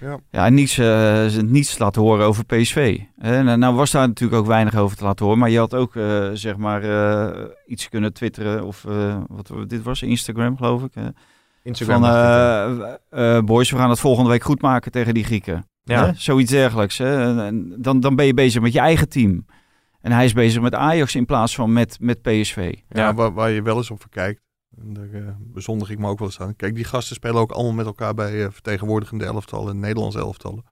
[0.00, 2.98] Ja, ja en niets, uh, niets laten horen over PSV.
[3.18, 5.40] En, nou was daar natuurlijk ook weinig over te laten horen.
[5.40, 8.64] Maar je had ook uh, zeg maar uh, iets kunnen twitteren.
[8.64, 8.82] Of
[9.28, 10.92] wat dit was, Instagram geloof ik.
[11.62, 12.02] Instagram.
[13.10, 15.68] Van boys, we gaan het volgende week goed maken tegen die Grieken.
[15.82, 16.06] Ja.
[16.06, 16.12] Hè?
[16.14, 16.98] Zoiets dergelijks.
[16.98, 17.44] Hè?
[17.44, 19.44] En dan, dan ben je bezig met je eigen team.
[20.00, 22.74] En hij is bezig met Ajax in plaats van met, met PSV.
[22.88, 23.14] Ja, ja.
[23.14, 24.40] Waar, waar, je wel eens op verkijkt.
[24.80, 26.56] En daar uh, bezondig ik me ook wel eens aan.
[26.56, 30.64] Kijk, die gasten spelen ook allemaal met elkaar bij uh, vertegenwoordigende elftallen, Nederlandse elftallen.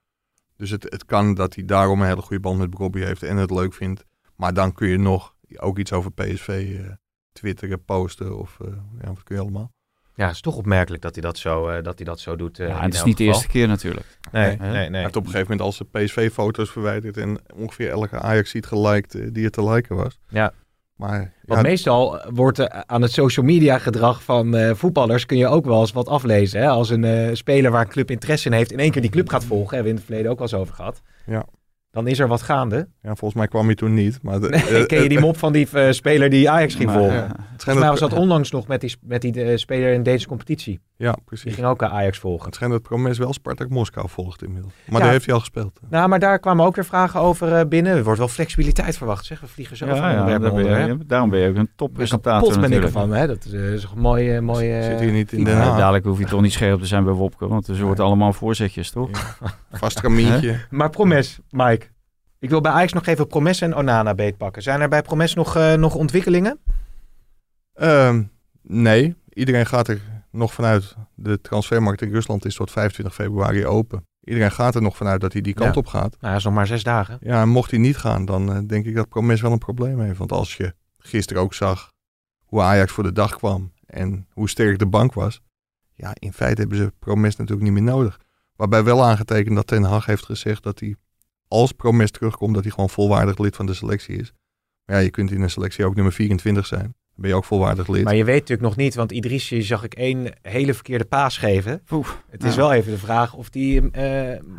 [0.57, 3.37] Dus het, het kan dat hij daarom een hele goede band met Bobby heeft en
[3.37, 4.05] het leuk vindt.
[4.35, 6.91] Maar dan kun je nog ook iets over PSV uh,
[7.31, 8.57] twitteren, posten of
[9.01, 9.71] ja, wat kun je allemaal.
[10.15, 12.57] Ja, het is toch opmerkelijk dat hij dat zo, dat hij dat zo doet.
[12.57, 14.19] ja, het is niet de eerste keer natuurlijk.
[14.31, 14.89] Nee, nee, nee.
[14.89, 18.65] Hij heeft op een gegeven moment als ze PSV-foto's verwijderd en ongeveer elke Ajax ziet
[18.65, 20.19] geliked die er te liken was.
[20.27, 20.53] Ja.
[20.95, 25.37] Maar, Want ja, meestal wordt uh, aan het social media gedrag van uh, voetballers kun
[25.37, 26.61] je ook wel eens wat aflezen.
[26.61, 26.67] Hè?
[26.67, 29.29] Als een uh, speler waar een club interesse in heeft in één keer die club
[29.29, 31.01] gaat volgen, hebben we in het verleden ook wel eens over gehad.
[31.25, 31.45] Ja.
[31.91, 32.87] Dan is er wat gaande.
[33.01, 34.19] Ja, volgens mij kwam hij toen niet.
[34.21, 37.15] Maar de, nee, ken je die mop van die speler die Ajax ging maar, volgen?
[37.15, 37.35] Ja.
[37.49, 40.79] Volgens mij was dat onlangs nog met die, met die speler in deze competitie.
[40.97, 41.45] Ja, precies.
[41.45, 42.45] Die ging ook Ajax volgen.
[42.45, 44.73] Het schijnt dat Promes wel Spartak Moskou volgt inmiddels.
[44.85, 45.03] Maar Ja.
[45.03, 45.79] daar heeft hij al gespeeld.
[45.89, 47.95] Nou, maar daar kwamen ook weer vragen over uh, binnen.
[47.95, 49.39] Er wordt wel flexibiliteit verwacht, zeg.
[49.39, 51.55] We vliegen zo Ja, van ja, onderwerp daar naar ben je, daarom ben je ook
[51.55, 53.27] een toppresentator Kapot ben ik ervan, hè.
[53.27, 54.41] Dat is, uh, is een mooie...
[54.41, 55.77] mooie Zit hier niet in Ja, Haag.
[55.77, 58.89] dadelijk hoef je toch niet scherp te zijn bij Wopke, want er wordt allemaal voorzetjes,
[58.91, 59.09] toch?
[59.71, 60.59] Vast kamientje.
[60.69, 61.85] Maar Promes, Mike.
[62.39, 64.61] Ik wil bij Ajax nog even Promes en Onana beetpakken.
[64.61, 66.59] Zijn er bij Promes nog, uh, nog ontwikkelingen?
[67.73, 68.23] Ehm,
[68.61, 69.99] nee, iedereen gaat er
[70.35, 70.95] nog vanuit.
[71.15, 74.07] De transfermarkt in Rusland is tot 25 februari open.
[74.23, 75.79] Iedereen gaat er nog vanuit dat hij die kant Ja.
[75.79, 76.11] op gaat.
[76.11, 77.17] Nou, dat is nog maar zes dagen.
[77.21, 79.99] Ja, en mocht hij niet gaan, dan eh, denk ik dat Promes wel een probleem
[79.99, 80.17] heeft.
[80.17, 81.91] Want als je gisteren ook zag
[82.45, 83.73] hoe Ajax voor de dag kwam.
[83.85, 85.41] en hoe sterk de bank was.
[85.93, 88.19] Ja, in feite hebben ze Promes natuurlijk niet meer nodig.
[88.55, 90.95] Waarbij wel aangetekend dat Ten Hag heeft gezegd dat hij,
[91.47, 94.33] als Promes terugkomt, dat hij gewoon volwaardig lid van de selectie is.
[94.85, 96.95] Maar ja, je kunt in een selectie ook nummer 24 zijn.
[97.15, 98.03] Dan ben je ook volwaardig lid.
[98.03, 101.81] Maar je weet natuurlijk nog niet, want Idrissi zag ik één hele verkeerde paas geven.
[102.29, 102.61] Het is Ja.
[102.61, 104.01] wel even de vraag of die eh,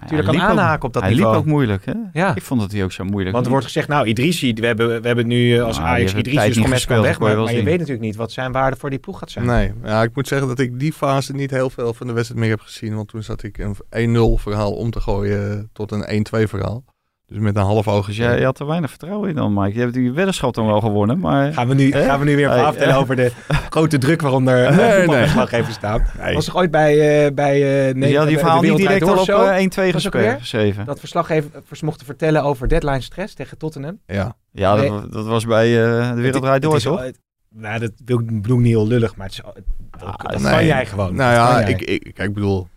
[0.01, 1.31] natuurlijk kan ook- aanhaken op dat hij niveau.
[1.35, 1.93] liep ook moeilijk, hè?
[2.13, 2.35] Ja.
[2.35, 5.01] Ik vond dat hij ook zo moeilijk Want er wordt gezegd, nou, Idrissi, we hebben,
[5.03, 7.19] we hebben nu eh, als Nou, Ajax Idrissi, dus kan weg.
[7.19, 9.47] Maar, je weet natuurlijk niet wat zijn waarde voor die ploeg gaat zijn.
[9.47, 12.41] Nee, ja, ik moet zeggen dat ik die fase niet heel veel van de wedstrijd
[12.41, 12.95] meer heb gezien.
[12.95, 16.85] Want toen zat ik een 1-0 verhaal om te gooien tot een 1-2 verhaal.
[17.29, 18.07] Dus met een half oog.
[18.07, 19.75] Dus jij je had er weinig vertrouwen in dan, Mike.
[19.75, 21.53] Je hebt die weddenschap dan wel gewonnen, maar...
[21.53, 22.05] Gaan we nu, Hè?
[22.05, 22.99] gaan we nu weer Hey, vertellen eh.
[23.01, 23.31] over de
[23.71, 24.99] grote druk waaronder Nee, nee, nee.
[24.99, 26.07] voetbalverslaggevers staan?
[26.23, 26.35] Nee.
[26.35, 29.03] Was toch ooit bij, eh bij eh Dus nee, je had die verhaal niet direct
[29.03, 29.45] al op of zo?
[29.45, 30.37] eh, 1-2 Was ook weer?
[30.39, 30.85] geschreven.
[30.85, 33.99] Dat verslaggevers mochten vertellen over deadline stress tegen Tottenham.
[34.07, 35.09] Ja, Ja, dat, Nee.
[35.11, 37.11] dat was bij eh, De Wereld Draait Door, toch?
[37.55, 39.55] Nou, dat wil ik bedoel ik niet heel lullig, maar het is, al-
[39.99, 40.51] dat, dat nee.
[40.53, 41.15] kan jij gewoon.
[41.15, 42.69] Nou ja, ik, ik, kijk, ik bedoel...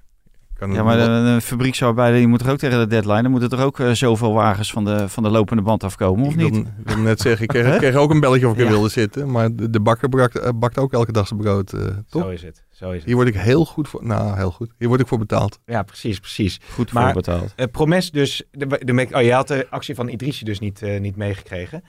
[0.60, 1.04] Kan Ja, maar de,
[1.36, 3.22] de fabrieksarbeider die moet er ook tegen de deadline.
[3.22, 6.34] Dan moeten er ook eh, zoveel wagens van de, van de lopende band afkomen, of
[6.34, 6.56] ik niet?
[6.58, 8.70] ik wil net zeggen, ik kreeg, ik kreeg ook een belletje of ik er Ja.
[8.72, 9.32] wilde zitten.
[9.32, 12.24] Maar de, de bakker bakt, eh, bakt ook elke dag zijn brood, eh, toch?
[12.24, 12.66] Zo is het.
[12.72, 13.06] Zo is het.
[13.06, 14.06] Hier word ik heel goed voor...
[14.06, 14.72] Nou, heel goed.
[14.78, 15.60] Hier word ik voor betaald.
[15.66, 16.60] Ja, precies, precies.
[16.74, 17.72] Goed Maar- voor betaald.
[17.72, 21.84] Promes dus, de, de, oh, je had de actie van Idrissi dus niet, niet meegekregen.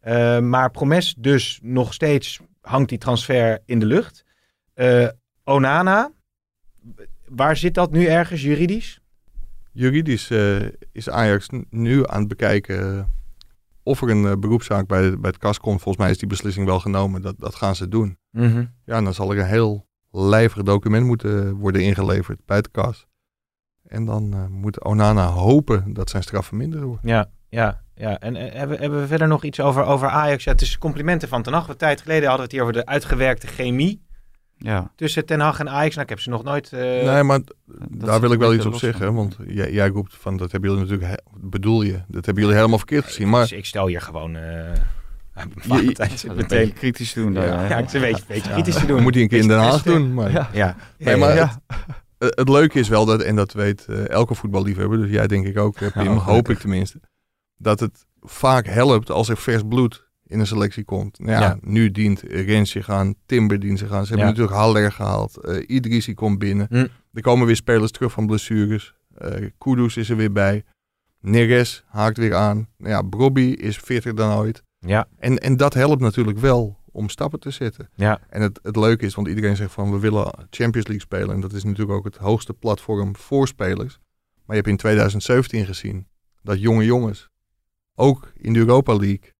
[0.00, 4.24] Eh, maar Promes dus nog steeds hangt die transfer in de lucht.
[4.74, 5.06] Eh,
[5.44, 6.10] Onana,
[7.34, 9.00] waar zit dat nu ergens juridisch?
[9.72, 10.60] Juridisch eh,
[10.92, 13.04] is Ajax nu aan het bekijken eh,
[13.82, 15.82] of er een eh, beroepszaak bij, bij het KAS komt.
[15.82, 17.22] Volgens mij is die beslissing wel genomen.
[17.22, 18.18] Dat, dat gaan ze doen.
[18.84, 23.06] Ja, en dan zal er een heel lijvig document moeten worden ingeleverd bij het KAS.
[23.86, 27.02] En dan moet Onana hopen dat zijn straf verminderd wordt.
[27.04, 28.18] Ja, ja, ja.
[28.18, 30.44] En hebben, hebben we verder nog iets over, over Ajax?
[30.44, 31.68] Ja, het is complimenten van Ten Hag.
[31.68, 34.02] Een tijd geleden hadden we het hier over de uitgewerkte chemie
[34.64, 34.92] Ja.
[34.96, 35.90] tussen Ten Hag en Ajax.
[35.90, 36.72] Nou, ik heb ze nog nooit...
[36.72, 37.40] eh, nee, maar
[37.90, 39.04] daar wil ik wel iets op zeggen.
[39.06, 39.14] van.
[39.14, 42.56] Want jij, jij roept van dat hebben jullie natuurlijk, he- bedoel je, dat hebben jullie
[42.58, 43.28] helemaal verkeerd gezien.
[43.28, 44.36] Maar Dus ik stel hier gewoon...
[44.36, 44.42] eh
[45.34, 46.46] Je- Dat een meteen...
[46.58, 47.34] beetje kritisch doen.
[47.34, 48.54] daar, Ja, ja, ik een beetje, beetje Ja.
[48.54, 48.94] kritisch te doen.
[48.94, 50.14] dan moet hij een keer in Den Haag doen.
[50.14, 50.48] Maar, Ja.
[50.52, 50.76] Ja.
[50.98, 51.62] Nee, maar Ja.
[52.18, 55.46] het, het leuke is wel dat, en dat weet eh, elke voetballiefhebber, dus jij denk
[55.46, 57.00] ik ook, Pim, Ja, hoop ik tenminste,
[57.56, 61.18] dat het vaak helpt als er vers bloed in een selectie komt.
[61.18, 61.58] Nou ja, Ja.
[61.60, 64.02] nu dient Rens zich aan, Timber dient zich aan.
[64.06, 64.32] Ze hebben Ja.
[64.32, 66.66] natuurlijk Haller gehaald, eh Idrissi komt binnen.
[66.70, 66.86] Hm.
[67.12, 68.94] Er komen weer spelers terug van blessures.
[69.18, 70.64] Eh Kudus is er weer bij.
[71.20, 72.68] Neres haakt weer aan.
[72.78, 74.62] Nou ja, Brobby is fitter dan ooit.
[74.78, 77.88] Ja, En, en dat helpt natuurlijk wel om stappen te zetten.
[77.94, 78.20] ja.
[78.28, 81.34] En het, het leuke is, want iedereen zegt van we willen Champions League spelen.
[81.34, 83.98] En dat is natuurlijk ook het hoogste platform voor spelers.
[84.34, 86.06] Maar je hebt in 2017 gezien
[86.42, 87.28] dat jonge jongens
[87.94, 89.32] ook in de Europa League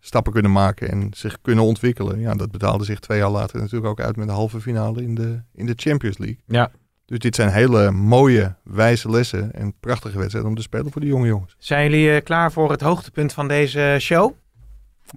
[0.00, 2.20] stappen kunnen maken en zich kunnen ontwikkelen.
[2.20, 5.14] Ja, dat betaalde zich twee jaar later natuurlijk ook uit met de halve finale in
[5.14, 6.38] de, in de Champions League.
[6.46, 6.70] Ja.
[7.06, 11.06] Dus dit zijn hele mooie, wijze lessen en prachtige wedstrijden om te spelen voor de
[11.06, 11.56] jonge jongens.
[11.58, 14.32] Zijn jullie eh, klaar voor het hoogtepunt van deze show?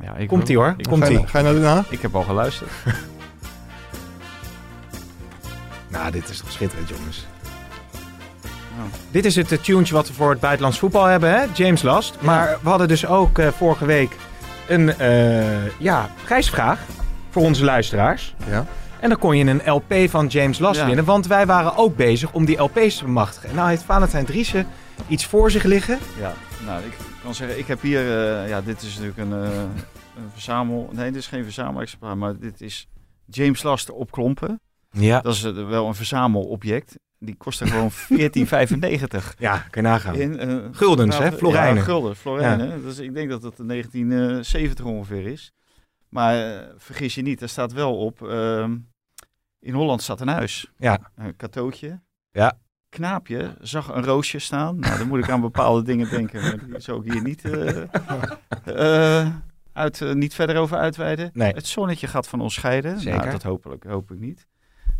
[0.01, 1.15] Ja, ik Komt-ie hoor, Ik, komt-ie.
[1.15, 1.91] Ga je, ga je naar Den Haag?
[1.91, 2.71] ik heb al geluisterd.
[5.93, 7.25] Nou, dit is toch schitterend, jongens.
[8.77, 11.45] Nou, Dit is het uh, wat we voor het buitenlands voetbal hebben, hè?
[11.53, 12.21] James Last.
[12.21, 14.15] Maar we hadden dus ook eh, vorige week
[14.67, 16.79] een eh, ja, prijsvraag
[17.29, 18.35] voor onze luisteraars.
[18.49, 18.65] Ja.
[18.99, 20.85] En dan kon je een LP van James Last Ja.
[20.85, 23.49] winnen, want wij waren ook bezig om die LP's te bemachtigen.
[23.49, 24.67] En nou heeft Valentijn Driessen
[25.07, 25.99] iets voor zich liggen.
[26.19, 26.33] Ja,
[26.65, 26.93] nou, ik
[27.23, 29.57] kan zeggen, ik heb hier, eh, ja, dit is natuurlijk een, eh,
[30.17, 32.87] een verzamel, nee, dit is geen verzamelexemplaar, maar dit is
[33.25, 34.59] James Last op klompen.
[34.91, 35.21] Ja.
[35.21, 36.95] Dat is wel een verzamelobject.
[37.25, 37.91] Die kostte gewoon
[39.31, 39.37] 14,95.
[39.37, 40.15] Ja, kan je nagaan.
[40.15, 41.25] In, eh, Guldens, hè?
[41.25, 41.75] ja, Florijnen.
[41.75, 42.83] Ja, gulden, florijnen.
[42.83, 45.53] Dus ik denk dat dat in 1970 ongeveer is.
[46.09, 48.77] Maar eh, vergis je niet, er staat wel op, ehm,
[49.59, 50.71] in Holland staat een huis.
[50.77, 51.11] Ja.
[51.15, 52.01] Een katootje.
[52.31, 52.57] Ja.
[52.89, 54.79] Knaapje zag een roosje staan.
[54.79, 56.41] Nou, dan moet ik aan bepaalde dingen denken.
[56.41, 57.45] Maar die zou ik hier niet,
[58.65, 59.29] eh,
[59.83, 61.29] uit, niet verder over uitweiden.
[61.33, 61.53] Nee.
[61.53, 62.99] Het zonnetje gaat van ons scheiden.
[62.99, 63.19] Zeker.
[63.19, 64.47] Nou, dat hopelijk, hoop ik niet.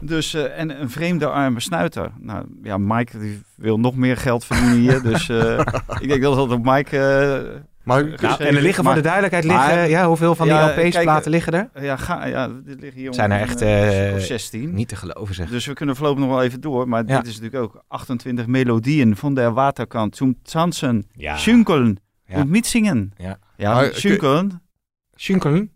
[0.06, 2.12] Dus, eh, en een vreemde arme snuiter.
[2.20, 5.02] Nou ja, Mike die wil nog meer geld verdienen hier.
[5.12, 5.60] dus eh,
[6.00, 6.98] ik denk dat dat op Mike...
[7.00, 10.48] eh, Maar Nou, en er liggen voor Maar- de duidelijkheid maar- liggen, ja, hoeveel van
[10.48, 11.84] Ja, die LP's kijk, platen liggen er?
[11.84, 14.74] ja, ga, ja, dit liggen hier Zijn er echt, eh, of 16.
[14.74, 15.50] Niet te geloven zeg.
[15.50, 16.88] Dus we kunnen voorlopig nog wel even door.
[16.88, 17.18] Maar Ja.
[17.18, 20.16] dit is natuurlijk ook 28 melodieën van der Waterkant.
[20.16, 21.38] Zum Tanzen, Ja.
[21.38, 22.38] Schunkeln Ja.
[22.42, 23.12] und Mitsingen.
[23.18, 23.38] Ja.
[23.58, 24.62] Ja, Maar- Schunkeln.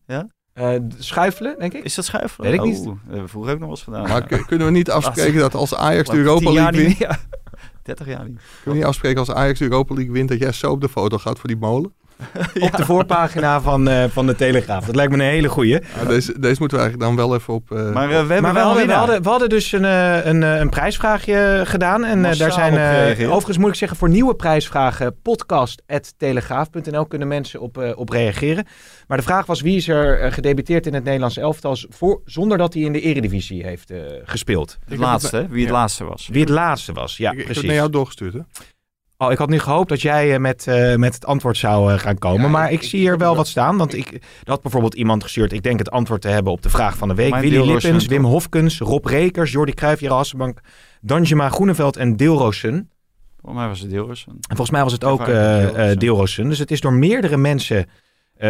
[0.05, 0.27] Ja?
[0.57, 1.83] Eh, schuifelen, denk ik.
[1.83, 2.51] Is dat schuifelen?
[2.51, 2.77] Weet ik niet.
[2.77, 4.07] Oh, dat hebben we vroeger ook nog wel eens gedaan.
[4.07, 7.07] Maar kunnen we niet afspreken dat als Ajax de Europa 10 jaar League wint, niet
[7.07, 7.19] meer.
[7.83, 8.39] 30 jaar niet.
[8.55, 10.89] kunnen we niet afspreken als Ajax de Europa League wint dat jij zo op de
[10.89, 11.93] foto gaat voor die molen?
[12.59, 14.85] op de voorpagina van, eh, van de Telegraaf.
[14.85, 15.71] Dat lijkt me een hele goeie.
[15.99, 17.71] Ja, deze, deze moeten we eigenlijk dan wel even op...
[17.71, 19.85] eh, Maar eh, we hebben Maar we wel hadden, we, hadden, we hadden dus een,
[19.85, 22.05] eh, een, een prijsvraagje gedaan.
[22.05, 22.77] En eh, daar zijn,
[23.17, 28.65] eh, overigens moet ik zeggen, voor nieuwe prijsvragen, podcast.telegraaf.nl kunnen mensen op, eh, op reageren.
[29.07, 32.73] Maar de vraag was, wie is er gedebuteerd in het Nederlandse elftal voor, zonder dat
[32.73, 34.77] hij in de eredivisie heeft eh, gespeeld?
[34.85, 35.79] Het laatste, wie het ja.
[35.79, 36.27] laatste was.
[36.31, 37.63] Wie het laatste was, ja ik, ik heb het precies.
[37.69, 38.39] naar jou doorgestuurd, hè?
[39.17, 41.99] Oh, ik had nu gehoopt dat jij eh, met, eh, met het antwoord zou eh,
[41.99, 42.41] gaan komen.
[42.41, 43.77] Ja, maar ik- zie hier wel wat staan.
[43.77, 45.51] Want ik had bijvoorbeeld iemand gestuurd.
[45.51, 47.33] Ik denk het antwoord te hebben op de vraag van de week.
[47.35, 48.05] Willy Deelroosen, Lippens?
[48.05, 50.59] Wim Hofkens, Rob Rekers, Jordi Cruijff, Jero Hasselbank,
[51.01, 52.89] Danjema Groeneveld en Deelroosen.
[53.41, 54.25] Volgens mij was het Deelrus.
[54.27, 55.99] En volgens mij was het ook eh, Deelroosen.
[55.99, 56.49] Deelroosen.
[56.49, 57.85] Dus het is door meerdere mensen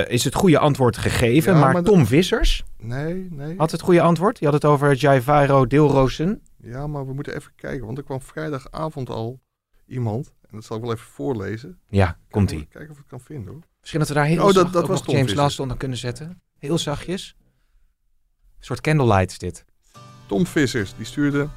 [0.08, 1.54] is het goede antwoord gegeven.
[1.54, 3.54] Ja, maar, maar Tom Vissers Nee, nee.
[3.58, 4.38] had het goede antwoord.
[4.40, 6.42] Die had het over Jaivaro Deelroosen.
[6.64, 7.86] Ja, maar we moeten even kijken.
[7.86, 9.40] Want er kwam vrijdagavond al
[9.88, 10.34] iemand.
[10.50, 11.80] En dat zal ik wel even voorlezen.
[11.90, 12.66] Ja, komt ie.
[12.70, 13.62] Kijken of ik het kan vinden, hoor.
[13.80, 15.34] Misschien dat we daar heel Oh, dat- zacht dat was James.
[15.34, 16.42] Last onder kunnen zetten.
[16.58, 17.36] Heel zachtjes.
[18.58, 19.66] Een soort candlelight is dit.
[20.28, 21.48] Tom Vissers, die stuurde...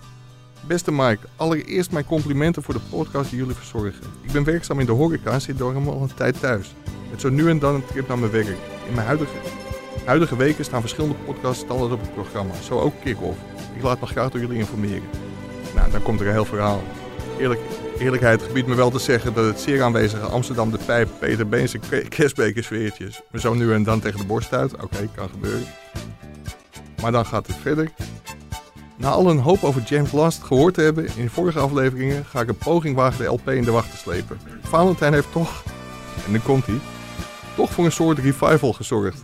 [0.66, 4.06] Beste Mike, allereerst mijn complimenten voor de podcast die jullie verzorgen.
[4.22, 6.74] Ik ben werkzaam in de horeca en zit daarom al een tijd thuis.
[7.10, 8.46] Met zo nu en dan een trip naar mijn werk.
[8.88, 9.32] In mijn huidige,
[10.04, 12.54] huidige weken staan verschillende podcasts standaard op het programma.
[12.54, 13.38] Zo ook Kick-Off.
[13.76, 15.08] Ik laat me graag door jullie informeren.
[15.74, 16.82] Nou, dan komt er een heel verhaal.
[17.38, 17.60] Eerlijk,
[18.00, 21.74] eerlijkheid gebiedt me wel te zeggen dat het zeer aanwezige Amsterdam de Pijp, Peter Beens
[21.74, 24.72] en Ke- Kerstbeker sfeertjes zo nu en dan tegen de borst stuit.
[24.82, 25.66] Oké, kan gebeuren.
[27.02, 27.90] Maar dan gaat het verder.
[28.96, 32.48] Na al een hoop over James Last gehoord te hebben in vorige afleveringen, ga ik
[32.48, 34.38] een poging wagen de LP in de wacht te slepen.
[34.62, 35.62] Valentijn heeft toch,
[36.26, 36.78] en dan komt hij,
[37.56, 39.20] toch voor een soort revival gezorgd.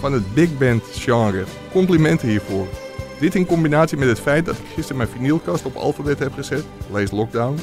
[0.00, 1.44] Van het big band genre.
[1.72, 2.66] Complimenten hiervoor.
[3.20, 6.64] Dit in combinatie met het feit dat ik gisteren mijn vinylkast op alfabet heb gezet,
[6.92, 7.58] lees Lockdown,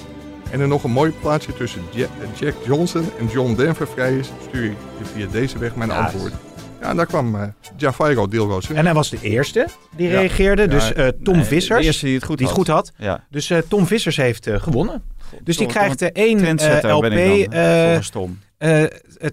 [0.52, 2.08] en er nog een mooi plaatsje tussen Ja-
[2.39, 5.95] Jack Johnson en John Denver vrij is, stuur ik je via deze weg mijn Ja,
[6.04, 6.34] antwoord.
[6.82, 7.47] Ja, en daar kwam eh
[7.78, 8.76] Javairo Deelroos in.
[8.76, 10.20] En hij was de eerste die Ja.
[10.20, 10.68] reageerde.
[10.68, 12.66] Dus eh, Tom Nee, Vissers, De eerste die het goed die het had.
[12.66, 12.91] goed had.
[12.97, 13.26] Ja.
[13.30, 15.04] Dus eh, Tom Vissers heeft eh, gewonnen.
[15.43, 18.39] Dus die Tom- krijgt eh, één eh, LP ben ik dan, eh, volgens Tom.
[18.58, 18.84] eh,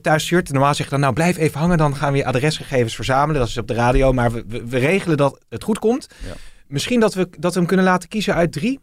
[0.03, 0.53] thuis stuurt.
[0.53, 1.79] Normaal zeg ik dan, nou blijf even hangen.
[1.79, 3.41] Dan gaan we je adresgegevens verzamelen.
[3.41, 4.13] Dat is op de radio.
[4.13, 6.07] Maar we, we, we regelen dat het goed komt.
[6.27, 6.33] Ja.
[6.67, 8.81] Misschien dat we, dat we hem kunnen laten kiezen uit drie.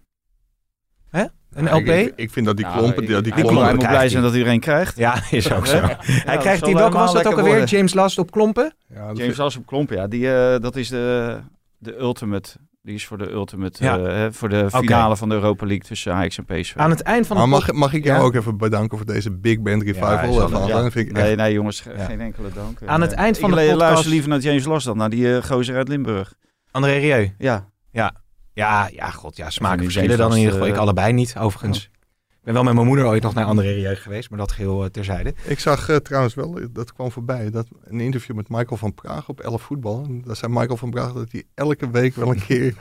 [1.10, 1.24] Hè?
[1.54, 2.12] Een Ja, LP?
[2.16, 4.22] Ik, vind dat die Nou, klompen, ik- die, klompen Hij moet blij zijn hij.
[4.22, 4.98] dat iedereen krijgt.
[4.98, 5.80] Ja, is ook zo.
[6.30, 7.64] Hij krijgt die, welke was dat ook alweer?
[7.66, 8.74] James Last op klompen?
[8.94, 10.08] Ja, James Last op Klompen, ja.
[10.08, 11.38] Die, eh, dat is de,
[11.78, 12.50] de ultimate.
[12.82, 13.98] Die is voor de ultimate, Ja.
[13.98, 16.76] eh, hè, voor de finale van de Europa League tussen Ajax en PSV.
[16.76, 18.24] Aan het eind van de mag, mag ik jou Ja?
[18.26, 20.68] ook even bedanken voor deze Big Band Revival?
[20.68, 22.78] Ja, vind ik echt- Nee, nee jongens, geen enkele dank.
[22.86, 25.10] Aan het Eh, eind van ik de podcast- luister liever naar James Last dan naar
[25.10, 26.34] die gozer uit Limburg.
[26.72, 27.34] André Rieu.
[27.38, 28.14] Ja, Ja,
[28.54, 30.68] ja, god, ja, smaken verschillen dan in ieder geval.
[30.68, 31.90] Ik eh, allebei niet, overigens.
[32.30, 34.84] Ik ben wel met mijn moeder ooit nog naar André Rieu geweest, maar dat geheel
[34.84, 35.34] eh, terzijde.
[35.44, 39.30] Ik zag eh, trouwens wel, dat kwam voorbij, dat een interview met Michael van Praag
[39.30, 40.04] op 11 voetbal.
[40.08, 42.74] En daar zei Michael van Praag dat hij elke week wel een keer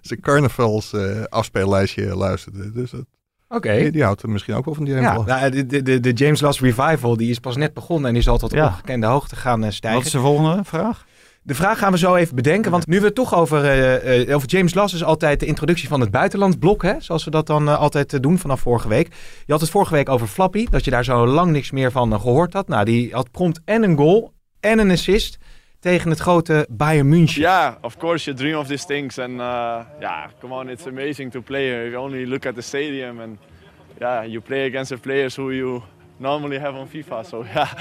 [0.00, 2.72] zijn carnavals eh, afspeellijstje luisterde.
[2.72, 3.04] Dus dat,
[3.48, 3.78] Oké.
[3.78, 6.00] die, die houdt er misschien ook wel van die Ja, ja, nou, de, de, de,
[6.00, 8.66] de James Last Revival die is pas net begonnen en die zal tot Ja.
[8.66, 9.98] ongekende hoogte gaan stijgen.
[9.98, 11.06] wat is de volgende vraag?
[11.42, 14.34] De vraag gaan we zo even bedenken, want nu we het toch over, eh, eh,
[14.34, 17.68] over James Last is altijd de introductie van het buitenlandblok, hè, zoals we dat dan
[17.68, 19.08] eh, altijd doen vanaf vorige week.
[19.46, 22.12] Je had het vorige week over Flappy, dat je daar zo lang niks meer van
[22.12, 22.68] eh, gehoord had.
[22.68, 25.38] Nou, die had prompt en een goal en een assist
[25.80, 27.40] tegen het grote Bayern München.
[27.40, 31.32] Yeah, of course you dream of these things, and uh, yeah, come on, it's amazing
[31.32, 31.90] to play here.
[31.90, 33.38] You only look at the stadium, and
[33.98, 35.82] yeah, you play against the players who you
[36.18, 37.22] normally have on FIFA.
[37.22, 37.72] So yeah,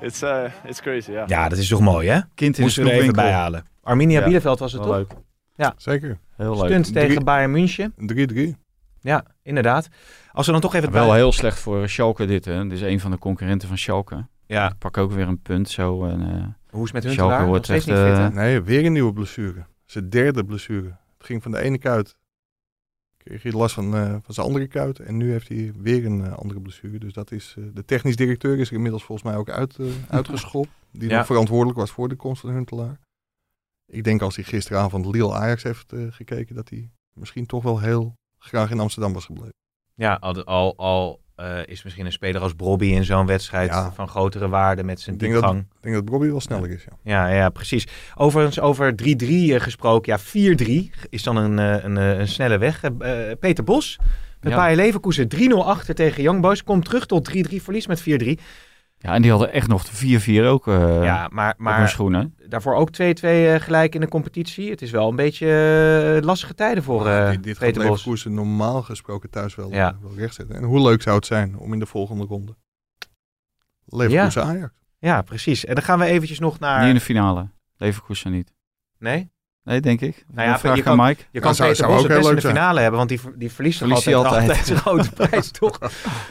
[0.00, 1.10] it's uh, it's crazy.
[1.10, 1.28] Yeah.
[1.28, 2.20] Ja, dat is toch mooi, hè?
[2.34, 3.32] Kind in Moesten de er even snoepwinkel.
[3.32, 3.66] bij halen.
[3.82, 5.16] Arminia Ja, Bielefeld was het Wel toch?
[5.56, 5.72] leuk.
[5.76, 6.18] Zeker.
[6.36, 6.64] Heel leuk.
[6.66, 7.94] Stunt tegen Drie- Bayern München.
[7.96, 8.56] 3-3.
[9.00, 9.88] Ja, inderdaad.
[10.32, 10.90] Als we dan toch even...
[10.92, 12.62] Wel bij- heel slecht voor Schalke dit, hè.
[12.62, 14.26] Dit is een van de concurrenten van Schalke.
[14.46, 16.04] Ja, Pak ook weer een punt zo.
[16.04, 17.46] En, eh, hoe is het met hun Schalke daar?
[17.46, 18.24] wordt echt, niet fit, hè?
[18.26, 19.64] eh, Nee, weer een nieuwe blessure.
[19.84, 20.86] Zijn derde blessure.
[21.18, 22.16] Het ging van de ene kuit.
[23.24, 24.98] Kreeg hij last van, eh, van zijn andere kuit.
[24.98, 26.98] En nu heeft hij weer een eh, andere blessure.
[26.98, 30.68] Dus dat is, eh, de technisch directeur is er inmiddels volgens mij ook uit, uitgeschopt.
[30.92, 31.16] Die Ja.
[31.16, 32.98] nog verantwoordelijk was voor de komst van Huntelaar.
[33.86, 38.14] Ik denk als hij gisteravond Lille Ajax heeft gekeken, dat hij misschien toch wel heel
[38.38, 39.54] graag in Amsterdam was gebleven.
[39.94, 43.92] Ja, al, al, al eh, is misschien een speler als Brobby in zo'n wedstrijd Ja.
[43.92, 45.66] van grotere waarde met zijn Ik denk dat- diepgang.
[45.76, 46.96] Ik denk dat Bobby wel sneller is, ja.
[47.02, 47.86] Ja, ja, precies.
[48.14, 50.12] Overigens over 3-3 eh, gesproken.
[50.12, 52.80] Ja, 4-3 is dan een, eh, een, een snelle weg.
[53.40, 53.98] Peter Bos
[54.40, 54.58] met Ja.
[54.58, 56.64] Bayer Leverkusen 3-0 achter tegen Young Boys.
[56.64, 58.38] Komt terug tot 3-3 verlies met 4-3.
[59.02, 61.88] Ja, en die hadden echt nog de 4-4 ook eh ja, maar, op hun maar
[61.88, 62.34] schoenen.
[62.48, 64.70] daarvoor ook 2-2 eh, gelijk in de competitie.
[64.70, 65.46] Het is wel een beetje
[66.18, 67.76] eh, lastige tijden voor Ja, dit, dit gaat.
[67.76, 69.98] Leverkusen normaal gesproken thuis wel, Ja.
[70.02, 70.56] wel rechtzetten.
[70.56, 72.56] En hoe leuk zou het zijn om in de volgende ronde
[73.84, 74.72] Leverkusen Ajax.
[74.98, 75.64] Ja, precies.
[75.64, 76.78] En dan gaan we eventjes nog naar...
[76.80, 77.48] Niet in de finale.
[77.76, 78.52] Leverkusen niet.
[78.98, 79.30] Nee?
[79.64, 80.24] Nee, denk ik.
[80.32, 81.22] Nou ja, vraag je aan kan- Mike.
[81.30, 84.14] Je kan Peter Bos best in de finale hebben, want die, die verliest, toch altijd,
[84.24, 84.56] altijd.
[84.66, 85.78] zijn grote prijs, toch?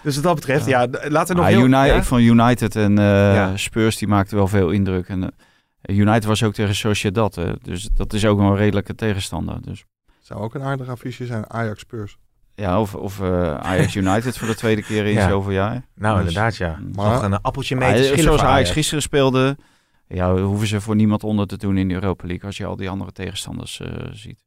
[0.03, 1.63] Dus wat dat betreft, ja, laten we nog Ah, heel...
[1.65, 1.95] United, ja?
[1.95, 3.57] Ik vond United en eh, Ja.
[3.57, 5.07] Spurs die maakten wel veel indruk.
[5.07, 5.31] En,
[5.81, 7.35] eh, United was ook tegen Sociedad.
[7.35, 7.51] hè.
[7.61, 9.57] dus dat is ook wel een redelijke tegenstander.
[9.61, 9.85] Dus,
[10.19, 12.17] Zou ook een aardig affiche zijn, Ajax Spurs.
[12.55, 15.29] ja, of of eh, Ajax United voor de tweede keer in Ja.
[15.29, 15.85] zoveel jaar.
[15.95, 16.79] Nou, Dus, inderdaad, ja.
[16.95, 19.57] Maar- nog een appeltje mee Ah, te schillen zoals Ajax gisteren speelde,
[20.15, 22.75] ja, hoeven ze voor niemand onder te doen in de Europa League als je al
[22.75, 24.43] die andere tegenstanders eh, ziet.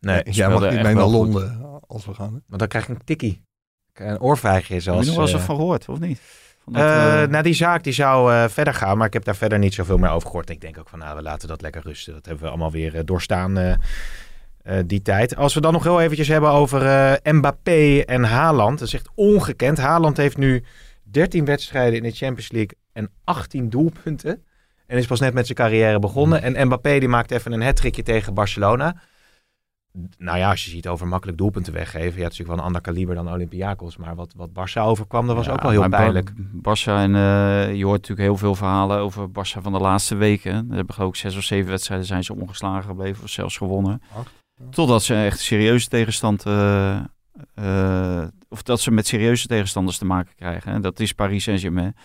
[0.00, 1.32] Nee, Jij speelde mag niet echt mee naar wel goed.
[1.32, 2.30] Londen als we gaan.
[2.46, 3.42] want dan krijg ik een tikkie.
[3.94, 5.00] Een oorvijgje Heb zoals...
[5.00, 6.20] je nog wel eens wat van gehoord, of niet?
[6.64, 9.36] Dat, Eh, eh, nou, die zaak die zou eh, verder gaan, maar ik heb daar
[9.36, 10.50] verder niet zoveel meer over gehoord.
[10.50, 12.12] Ik denk ook van, nou, we laten dat lekker rusten.
[12.12, 13.72] Dat hebben we allemaal weer eh, doorstaan, eh,
[14.62, 15.36] eh, die tijd.
[15.36, 18.78] Als we dan nog heel eventjes hebben over eh, Mbappé en Haaland.
[18.78, 19.78] Dat is echt ongekend.
[19.78, 20.64] Haaland heeft nu
[21.02, 24.44] 13 wedstrijden in de Champions League en 18 doelpunten.
[24.86, 26.42] En is pas net met zijn carrière begonnen.
[26.42, 29.02] En Mbappé die maakt even een hat tegen Barcelona.
[30.18, 32.00] Nou ja, als je ziet over makkelijk doelpunten weggeven.
[32.00, 33.96] Ja, het is natuurlijk wel een ander kaliber dan Olympiakos.
[33.96, 36.32] Maar wat, wat Barça overkwam, dat was Ja, ook wel heel pijnlijk.
[36.56, 40.66] Barça en eh, je hoort natuurlijk heel veel verhalen over Barça van de laatste weken.
[40.70, 44.02] Er hebben geloof ik zes of zeven wedstrijden zijn ze ongeslagen gebleven of zelfs gewonnen.
[44.14, 44.22] Ja.
[44.70, 46.96] Totdat ze echt serieuze tegenstand, eh,
[47.54, 50.72] eh, of dat ze met serieuze tegenstanders te maken krijgen.
[50.72, 51.96] En dat is Paris Saint-Germain.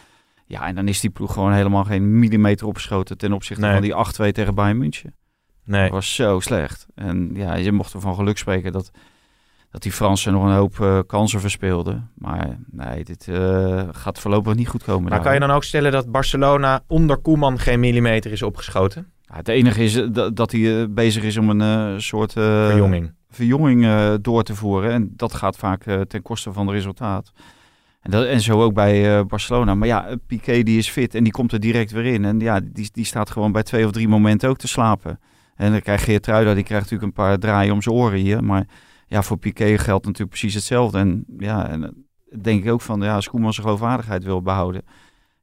[0.51, 3.71] Ja, en dan is die ploeg gewoon helemaal geen millimeter opgeschoten ten opzichte Nee.
[3.73, 5.15] van die 8-2 tegen Bayern München.
[5.65, 5.81] Nee.
[5.83, 6.87] Dat was zo slecht.
[6.95, 8.91] En ja, je mocht ervan geluk spreken dat,
[9.71, 12.09] dat die Fransen nog een hoop eh, kansen verspeelden.
[12.15, 15.01] Maar nee, dit eh, gaat voorlopig niet goed komen.
[15.01, 15.21] Maar daar.
[15.21, 19.11] kan je dan ook stellen dat Barcelona onder Koeman geen millimeter is opgeschoten?
[19.21, 23.13] Ja, het enige is eh, dat, dat hij bezig is om een soort Verjonging.
[23.29, 23.87] verjonging
[24.21, 24.91] door te voeren.
[24.91, 27.31] En dat gaat vaak ten koste van het resultaat.
[28.01, 29.75] En, en zo ook bij eh, Barcelona.
[29.75, 32.25] Maar ja, Piqué die is fit en die komt er direct weer in.
[32.25, 35.19] En ja, die, die staat gewoon bij twee of drie momenten ook te slapen.
[35.55, 38.43] En dan krijgt Geertruida, die krijgt natuurlijk een paar draaien om zijn oren hier.
[38.43, 38.67] Maar
[39.07, 40.97] ja, voor Piqué geldt natuurlijk precies hetzelfde.
[40.97, 41.89] En ja, en, eh,
[42.41, 44.81] denk ik ook van, ja, als Koeman zijn geloofwaardigheid wil behouden...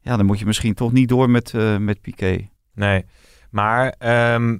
[0.00, 2.48] Ja, dan moet je misschien toch niet door met, eh, met Piqué.
[2.74, 3.04] Nee.
[3.50, 4.59] Maar ehm,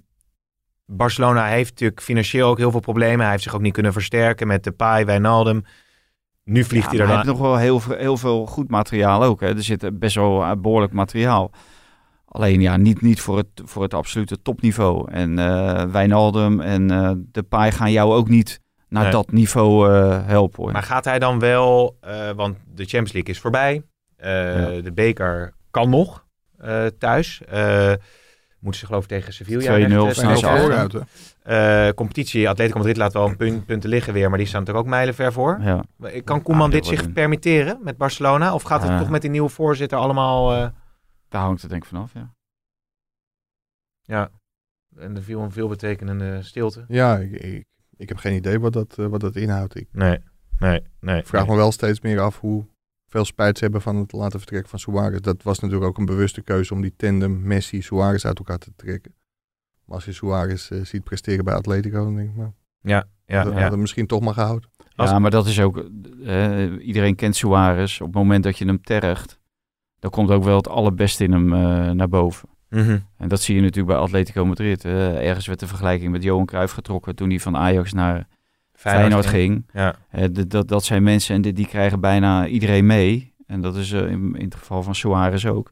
[0.87, 3.21] Barcelona heeft natuurlijk financieel ook heel veel problemen.
[3.21, 5.65] Hij heeft zich ook niet kunnen versterken met de Pai, Wijnaldum.
[6.49, 7.25] Nu vliegt Ja, hij er hij dan.
[7.27, 9.41] heeft nog wel heel, veel- heel veel goed materiaal ook.
[9.41, 9.47] Hè.
[9.49, 11.51] Er zit best wel eh, behoorlijk materiaal.
[12.25, 15.11] Alleen ja, niet, niet voor, het, voor het absolute topniveau.
[15.13, 19.13] En eh Wijnaldum en eh De Pai gaan jou ook niet naar Nee.
[19.13, 20.63] dat niveau eh, helpen.
[20.63, 20.73] Hoor.
[20.73, 23.83] Maar gaat hij dan wel, eh, want de Champions League is voorbij.
[24.17, 24.29] Eh,
[24.83, 26.25] De beker kan nog
[26.59, 27.41] eh, thuis.
[28.59, 30.95] Moeten ze geloof ik tegen Sevilla 2-0 recht, eh, vooruit?
[31.43, 34.87] Eh, competitie, Atletico Madrid laat wel een punt, punten liggen weer, maar die staan natuurlijk
[34.87, 35.59] ook mijlenver voor.
[35.61, 35.85] ja.
[36.25, 38.55] Kan Koeman Ah, dit zich een- permitteren met Barcelona?
[38.55, 38.99] Of gaat het Ja.
[38.99, 40.53] toch met die nieuwe voorzitter allemaal...
[40.55, 40.69] eh,
[41.29, 42.13] Daar hangt het denk ik vanaf.
[42.15, 42.35] Ja.
[44.03, 44.29] ja,
[44.97, 46.85] en er viel een veelbetekenende stilte.
[46.89, 47.65] Ja, ik, ik,
[47.97, 49.77] ik heb geen idee wat dat, wat dat inhoudt.
[49.77, 50.19] Ik Nee,
[50.59, 51.23] nee, nee.
[51.25, 51.51] vraag nee.
[51.51, 52.67] me wel steeds meer af hoe
[53.09, 55.21] veel spijt ze hebben van het laten vertrekken van Suarez.
[55.21, 59.15] Dat was natuurlijk ook een bewuste keuze om die tandem Messi-Suarez uit elkaar te trekken.
[59.85, 62.51] Maar als je Suarez eh, ziet presteren bij Atletico, dan denk ik, nou,
[62.81, 63.59] Ja, ja, dat ja.
[63.59, 64.71] hadden we misschien toch maar gehouden.
[64.97, 65.85] Als- ja, maar dat is ook...
[66.25, 68.01] eh, iedereen kent Suarez.
[68.01, 69.39] Op het moment dat je hem tergt...
[69.99, 72.49] dan komt ook wel het allerbeste in hem eh, naar boven.
[72.69, 72.99] Mhm.
[73.17, 74.85] En dat zie je natuurlijk bij Atletico Madrid.
[74.85, 78.29] Ergens werd de vergelijking met Johan Cruijff getrokken toen hij van Ajax naar
[78.79, 79.67] Feyenoord, ging.
[79.73, 83.35] Ja, Eh, dat, dat zijn mensen en die, die krijgen bijna iedereen mee.
[83.49, 85.71] En dat is eh, in, in het geval van Suarez ook.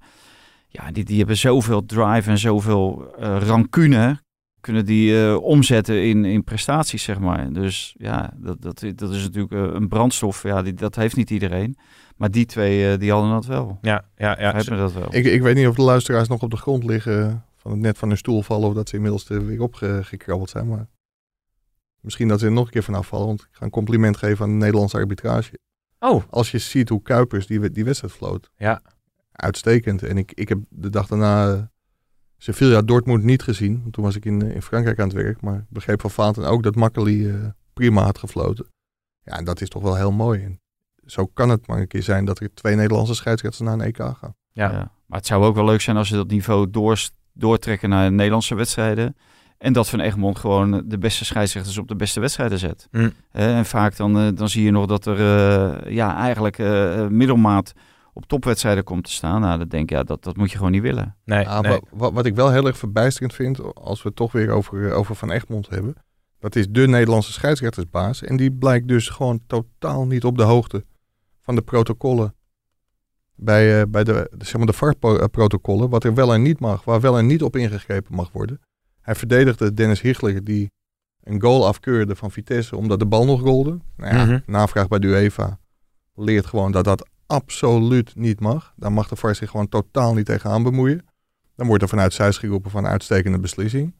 [0.68, 4.20] Ja, die, die hebben zoveel drive en zoveel eh, rancune.
[4.60, 7.52] Kunnen die eh, omzetten in, in prestaties, zeg maar.
[7.52, 10.42] Dus ja, dat, dat, dat is natuurlijk een brandstof.
[10.42, 11.76] Ja, die, dat heeft niet iedereen.
[12.16, 13.78] Maar die twee, die hadden dat wel.
[13.82, 14.40] ja, ja.
[14.40, 14.54] ja.
[14.54, 15.14] hebben dat wel.
[15.14, 17.98] Ik, ik weet niet of de luisteraars nog op de grond liggen van het net
[17.98, 20.68] van hun stoel vallen of dat ze inmiddels er weer opgekrabbeld zijn.
[20.68, 20.86] Maar
[22.00, 24.44] misschien dat ze er nog een keer vanaf vallen, want ik ga een compliment geven
[24.44, 25.58] aan de Nederlandse arbitrage.
[25.98, 28.50] Oh, Als je ziet hoe Kuipers die, die wedstrijd floot.
[28.56, 28.82] Ja.
[29.32, 30.02] Uitstekend.
[30.02, 31.62] En ik, ik heb de dag daarna eh,
[32.38, 33.80] Sevilla Dortmund niet gezien.
[33.80, 35.40] Want toen was ik in, in Frankrijk aan het werk.
[35.40, 37.34] Maar ik begreep van Vaten ook dat Makkeli eh,
[37.72, 38.66] prima had gefloten.
[39.22, 40.42] Ja, en dat is toch wel heel mooi.
[40.42, 40.60] En
[41.06, 43.96] zo kan het maar een keer zijn dat er twee Nederlandse scheidsrechters naar een EK
[43.96, 44.34] gaan.
[44.52, 44.70] ja.
[44.72, 44.94] Ja.
[45.06, 48.54] Maar het zou ook wel leuk zijn als ze dat niveau door, doortrekken naar Nederlandse
[48.54, 49.16] wedstrijden.
[49.58, 52.88] En dat Van Egmond gewoon de beste scheidsrechters op de beste wedstrijden zet.
[52.90, 53.12] Mm.
[53.30, 57.06] Eh, en vaak dan, eh, dan zie je nog dat er eh, ja, eigenlijk eh,
[57.06, 57.72] middelmaat
[58.12, 59.40] op topwedstrijden komt te staan.
[59.40, 61.16] Nou, dan denk ik, ja, dat, dat moet je gewoon niet willen.
[61.24, 61.46] Nee,
[61.90, 65.30] wat ik wel heel erg verbijsterend vind, als we het toch weer over, over Van
[65.30, 65.94] Egmond hebben.
[66.38, 68.22] Dat is de Nederlandse scheidsrechtersbaas.
[68.22, 70.84] En die blijkt dus gewoon totaal niet op de hoogte
[71.42, 72.34] van de protocollen
[73.34, 76.84] bij, eh, bij de, de, zeg maar de VAR-protocollen, wat er wel en niet mag,
[76.84, 78.60] waar wel en niet op ingegrepen mag worden.
[79.06, 80.70] Hij verdedigde Dennis Hichler, die
[81.22, 83.78] een goal afkeurde van Vitesse, omdat de bal nog rolde.
[83.96, 84.38] Nou ja, Mhm.
[84.46, 85.58] navraag bij de UEFA
[86.14, 88.72] leert gewoon dat dat absoluut niet mag.
[88.76, 91.04] Daar mag de VAR zich gewoon totaal niet tegenaan bemoeien.
[91.54, 93.94] Dan wordt er vanuit Zeist geroepen van uitstekende beslissing.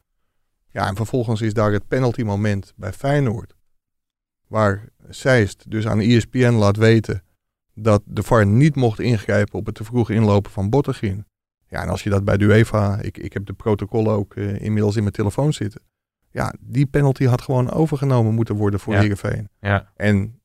[0.71, 3.55] Ja, en vervolgens is daar het penalty moment bij Feyenoord.
[4.47, 7.23] Waar Zeist dus aan ESPN laat weten
[7.73, 11.25] dat de VAR niet mocht ingrijpen op het te vroeg inlopen van Bottegien.
[11.69, 14.61] Ja, en als je dat bij de UEFA, ik, ik heb de protocollen ook eh,
[14.61, 15.81] inmiddels in mijn telefoon zitten.
[16.31, 18.99] Ja, die penalty had gewoon overgenomen moeten worden voor Ja.
[18.99, 19.49] Heerenveen.
[19.59, 19.91] Ja.
[19.95, 20.39] En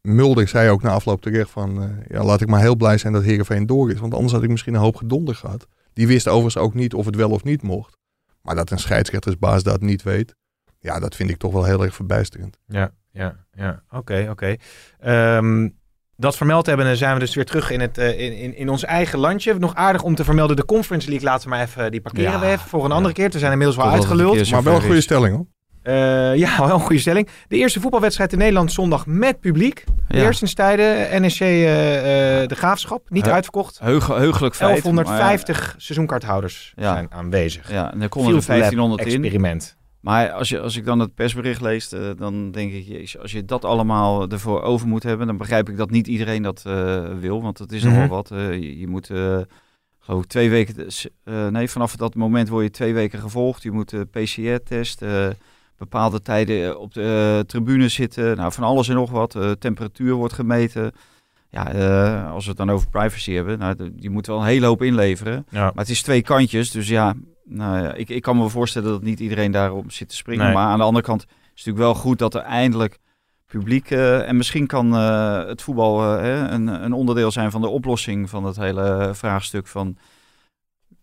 [0.00, 3.12] Mulder zei ook na afloop terecht van, eh, ja, laat ik maar heel blij zijn
[3.12, 4.00] dat Heerenveen door is.
[4.00, 5.66] Want anders had ik misschien een hoop gedonder gehad.
[5.92, 7.96] Die wist overigens ook niet of het wel of niet mocht.
[8.42, 10.34] Maar dat een scheidsrechtersbaas dat niet weet,
[10.78, 12.58] ja, dat vind ik toch wel heel erg verbijsterend.
[12.66, 13.82] Ja, ja, ja.
[13.90, 14.56] Oké, oké.
[14.98, 15.68] Ehm,
[16.16, 18.68] dat vermeld hebben, dan zijn we dus weer terug in, het, eh, in, in, in
[18.68, 19.54] ons eigen landje.
[19.58, 22.40] Nog aardig om te vermelden, de Conference League laten we maar even, die parkeren Ja,
[22.40, 23.30] we even voor een andere keer.
[23.30, 24.50] We zijn inmiddels wel uitgeluld.
[24.50, 25.46] Maar wel een goede stelling hoor.
[25.86, 27.28] Eh, ja, wel een goede stelling.
[27.48, 29.84] De eerste voetbalwedstrijd in Nederland zondag met publiek.
[30.08, 30.22] Ja.
[30.22, 33.10] Eerst sinds tijden NEC eh, eh, de Graafschap.
[33.10, 33.78] Niet uitverkocht.
[33.78, 34.82] Heug, heugelijk feit.
[34.82, 36.92] 1150 seizoenkaarthouders Ja.
[36.92, 37.64] zijn aanwezig.
[37.64, 39.85] Maar, ja, en er konden er Field Lab 1500 in.
[40.06, 43.32] Maar als, je, als ik dan het persbericht lees, eh, dan denk ik, jezus, als
[43.32, 47.04] je dat allemaal ervoor over moet hebben, dan begrijp ik dat niet iedereen dat eh,
[47.20, 47.42] wil.
[47.42, 47.92] Want het is Mhm.
[47.92, 48.30] nogal wat.
[48.30, 49.06] Eh, je, je moet,
[50.00, 50.86] geloof ik, twee weken,
[51.24, 53.62] eh, nee, vanaf dat moment word je twee weken gevolgd.
[53.62, 55.28] Je moet de PCR-test, eh,
[55.78, 58.36] bepaalde tijden op de tribune zitten.
[58.36, 59.38] Nou, van alles en nog wat.
[59.58, 60.92] Temperatuur wordt gemeten.
[61.50, 61.62] Ja,
[62.32, 65.46] als we het dan over privacy hebben, nou, je moet wel een hele hoop inleveren.
[65.50, 65.60] Ja.
[65.60, 67.14] Maar het is twee kantjes, dus ja,
[67.48, 70.44] nou ja ik, ik kan me voorstellen dat niet iedereen daarop zit te springen.
[70.44, 70.54] Nee.
[70.54, 72.98] Maar aan de andere kant is het natuurlijk wel goed dat er eindelijk
[73.46, 73.90] publiek...
[73.90, 78.30] eh, en misschien kan eh, het voetbal eh, een, een onderdeel zijn van de oplossing
[78.30, 79.96] van het hele vraagstuk van...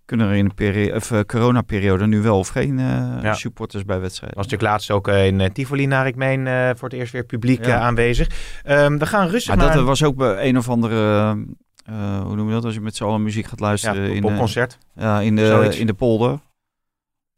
[0.05, 2.77] Kunnen er in de peri- of, coronaperiode nu wel of geen
[3.21, 3.33] Ja.
[3.33, 4.37] supporters bij wedstrijden?
[4.37, 7.79] was natuurlijk laatst ook in Tivoli, naar ik meen, voor het eerst weer publiek Ja.
[7.79, 8.27] aanwezig.
[8.63, 11.35] Ehm, we gaan rustig Maar naar dat was ook bij een of andere...
[11.83, 12.65] eh, hoe noem je dat?
[12.65, 14.77] Als je met z'n allen muziek gaat ja, luisteren in, de, popconcert.
[14.95, 16.39] ja, in, de, in de polder.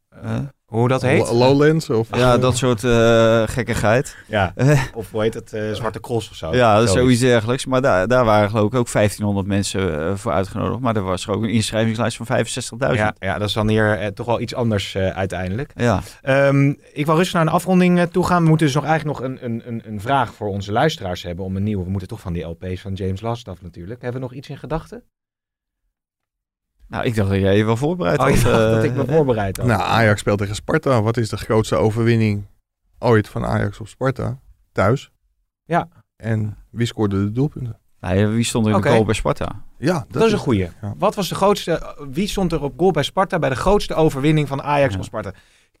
[0.08, 1.18] Eh, Hoe dat heet?
[1.30, 2.16] Lo- Lowlands of...
[2.16, 4.16] ja, dat soort eh, gekkigheid.
[4.28, 5.52] Ja, Eh, of hoe heet het?
[5.52, 6.54] eh, Zwarte Cross of zo.
[6.54, 7.66] ja, zoiets dergelijks.
[7.66, 10.80] Maar daar, daar waren geloof ik ook 1500 mensen voor uitgenodigd.
[10.80, 12.96] Maar er was ook een inschrijvingslijst van 65.000.
[12.96, 15.72] Ja, ja, dat is dan hier toch wel iets anders uiteindelijk.
[15.76, 16.02] Ja.
[16.22, 18.42] Ehm, ik wil rustig naar een afronding toe gaan.
[18.42, 21.44] We moeten dus nog eigenlijk nog een, een, een, een vraag voor onze luisteraars hebben
[21.44, 21.84] om een nieuwe.
[21.84, 24.02] We moeten toch van die LP's van James Last af natuurlijk.
[24.02, 25.02] Hebben we nog iets in gedachten?
[26.88, 28.34] Nou, ik dacht dat jij je wel voorbereid Oh, had.
[28.34, 29.66] dacht eh, dat ik me voorbereid had.
[29.66, 31.02] Nou, Ajax speelt tegen Sparta.
[31.02, 32.44] Wat is de grootste overwinning
[32.98, 34.38] ooit van Ajax op Sparta?
[34.72, 35.10] Thuis.
[35.64, 35.88] Ja.
[36.16, 37.78] En wie scoorde de doelpunten?
[38.00, 39.62] Nee, wie stond er in de goal bij Sparta?
[39.78, 40.68] Ja, dat, is een goeie.
[40.82, 40.94] ja.
[40.98, 44.48] Wat was de grootste, wie stond er op goal bij Sparta bij de grootste overwinning
[44.48, 44.98] van Ajax Ja.
[44.98, 45.32] op Sparta?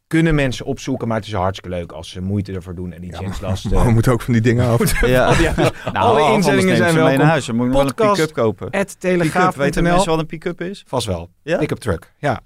[0.06, 3.10] Kunnen mensen opzoeken, maar het is hartstikke leuk als ze moeite ervoor doen en die
[3.12, 3.70] Ja, James Last...
[3.70, 5.00] Maar we moeten ook van die dingen af.
[5.00, 5.38] Ja.
[5.38, 5.54] Ja,
[5.92, 7.18] Nou, alle inzendingen zijn welkom.
[7.18, 7.46] naar huis.
[7.46, 8.70] Dan moet je wel een pick-up kopen.
[8.70, 10.84] at Pick-up, weten mensen wat een pick-up is?
[10.86, 11.30] Vast wel.
[11.42, 11.58] Ja?
[11.58, 12.40] Pick-up truck, ja.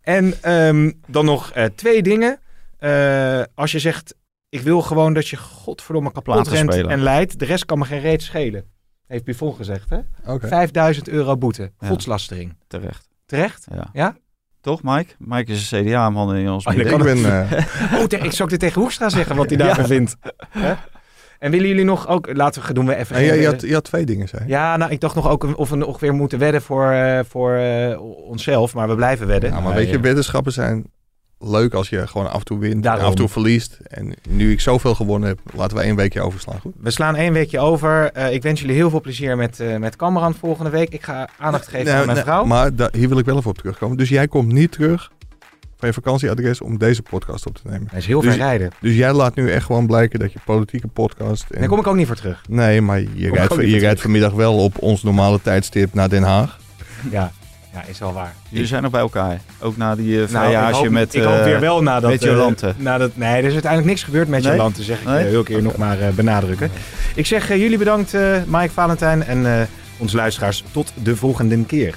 [0.00, 2.38] En ehm, dan nog eh, twee dingen.
[2.78, 4.14] Eh, als je zegt,
[4.48, 7.38] ik wil gewoon dat je godverdomme kapot rent en leidt.
[7.38, 8.64] De rest kan me geen reet schelen.
[9.06, 9.98] Heeft Buffon gezegd, hè?
[10.32, 10.46] Oké.
[10.48, 11.72] 5000 euro boete.
[11.78, 11.86] Ja.
[11.88, 12.56] Godslastering.
[12.66, 13.08] Terecht.
[13.26, 13.66] Terecht?
[13.74, 13.88] Ja.
[13.92, 14.16] Ja?
[14.66, 15.14] Toch, Mike?
[15.18, 17.16] Mike is een CDA-man in ons Oh, dat midden.
[17.16, 17.48] Ik ben...
[17.90, 19.88] eh, Oh, ik zou ook dit tegen Hoekstra zeggen wat hij daarvan Ja.
[19.88, 20.16] vindt.
[20.48, 20.74] Hè?
[21.38, 22.36] En willen jullie nog ook...
[22.36, 23.16] Laten we doen we even...
[23.16, 24.42] nee, je, had, je had twee dingen, zei.
[24.46, 27.54] Ja, nou, ik dacht nog ook of we nog weer moeten wedden voor, eh, voor
[27.54, 28.74] eh, onszelf.
[28.74, 29.50] Maar we blijven wedden.
[29.50, 30.84] Ja, maar weet je, weddenschappen zijn
[31.38, 33.78] leuk als je gewoon af en toe wint en af en toe verliest.
[33.88, 36.60] En nu ik zoveel gewonnen heb, laten we één weekje overslaan.
[36.60, 36.72] Goed?
[36.80, 38.12] We slaan één weekje over.
[38.12, 40.88] Eh, ik wens jullie heel veel plezier met, eh met Cameron volgende week.
[40.92, 42.44] Ik ga aandacht geven Nou, aan mijn nee, vrouw.
[42.44, 43.96] Maar hier wil ik wel even op terugkomen.
[43.96, 45.10] Dus jij komt niet terug
[45.78, 47.86] van je vakantieadres om deze podcast op te nemen.
[47.90, 48.70] Hij is heel Dus- ver rijden.
[48.80, 51.50] Dus jij laat nu echt gewoon blijken dat je politieke podcast...
[51.50, 51.60] En...
[51.60, 52.44] Daar kom ik ook niet voor terug.
[52.48, 56.58] Nee, maar je, rijdt, je rijdt vanmiddag wel op ons normale tijdstip naar Den Haag.
[57.10, 57.32] Ja,
[57.82, 58.34] ja is wel waar.
[58.48, 59.40] Jullie zijn nog bij elkaar.
[59.60, 61.14] Ook na die uh, Nou, vrijage hoop, met...
[61.14, 62.10] ik hoop eh, weer wel nadat...
[62.10, 62.74] met eh, Jolante.
[62.76, 64.52] nadat, nee, er is uiteindelijk niks gebeurd met Nee?
[64.52, 65.18] Jolante, zeg ik Nee?
[65.24, 66.70] eh, heel keer nog maar eh, benadrukken.
[67.14, 69.62] Ik zeg eh, jullie bedankt, eh Mike Valentijn en eh
[69.98, 70.64] onze luisteraars.
[70.72, 71.94] Tot de volgende keer.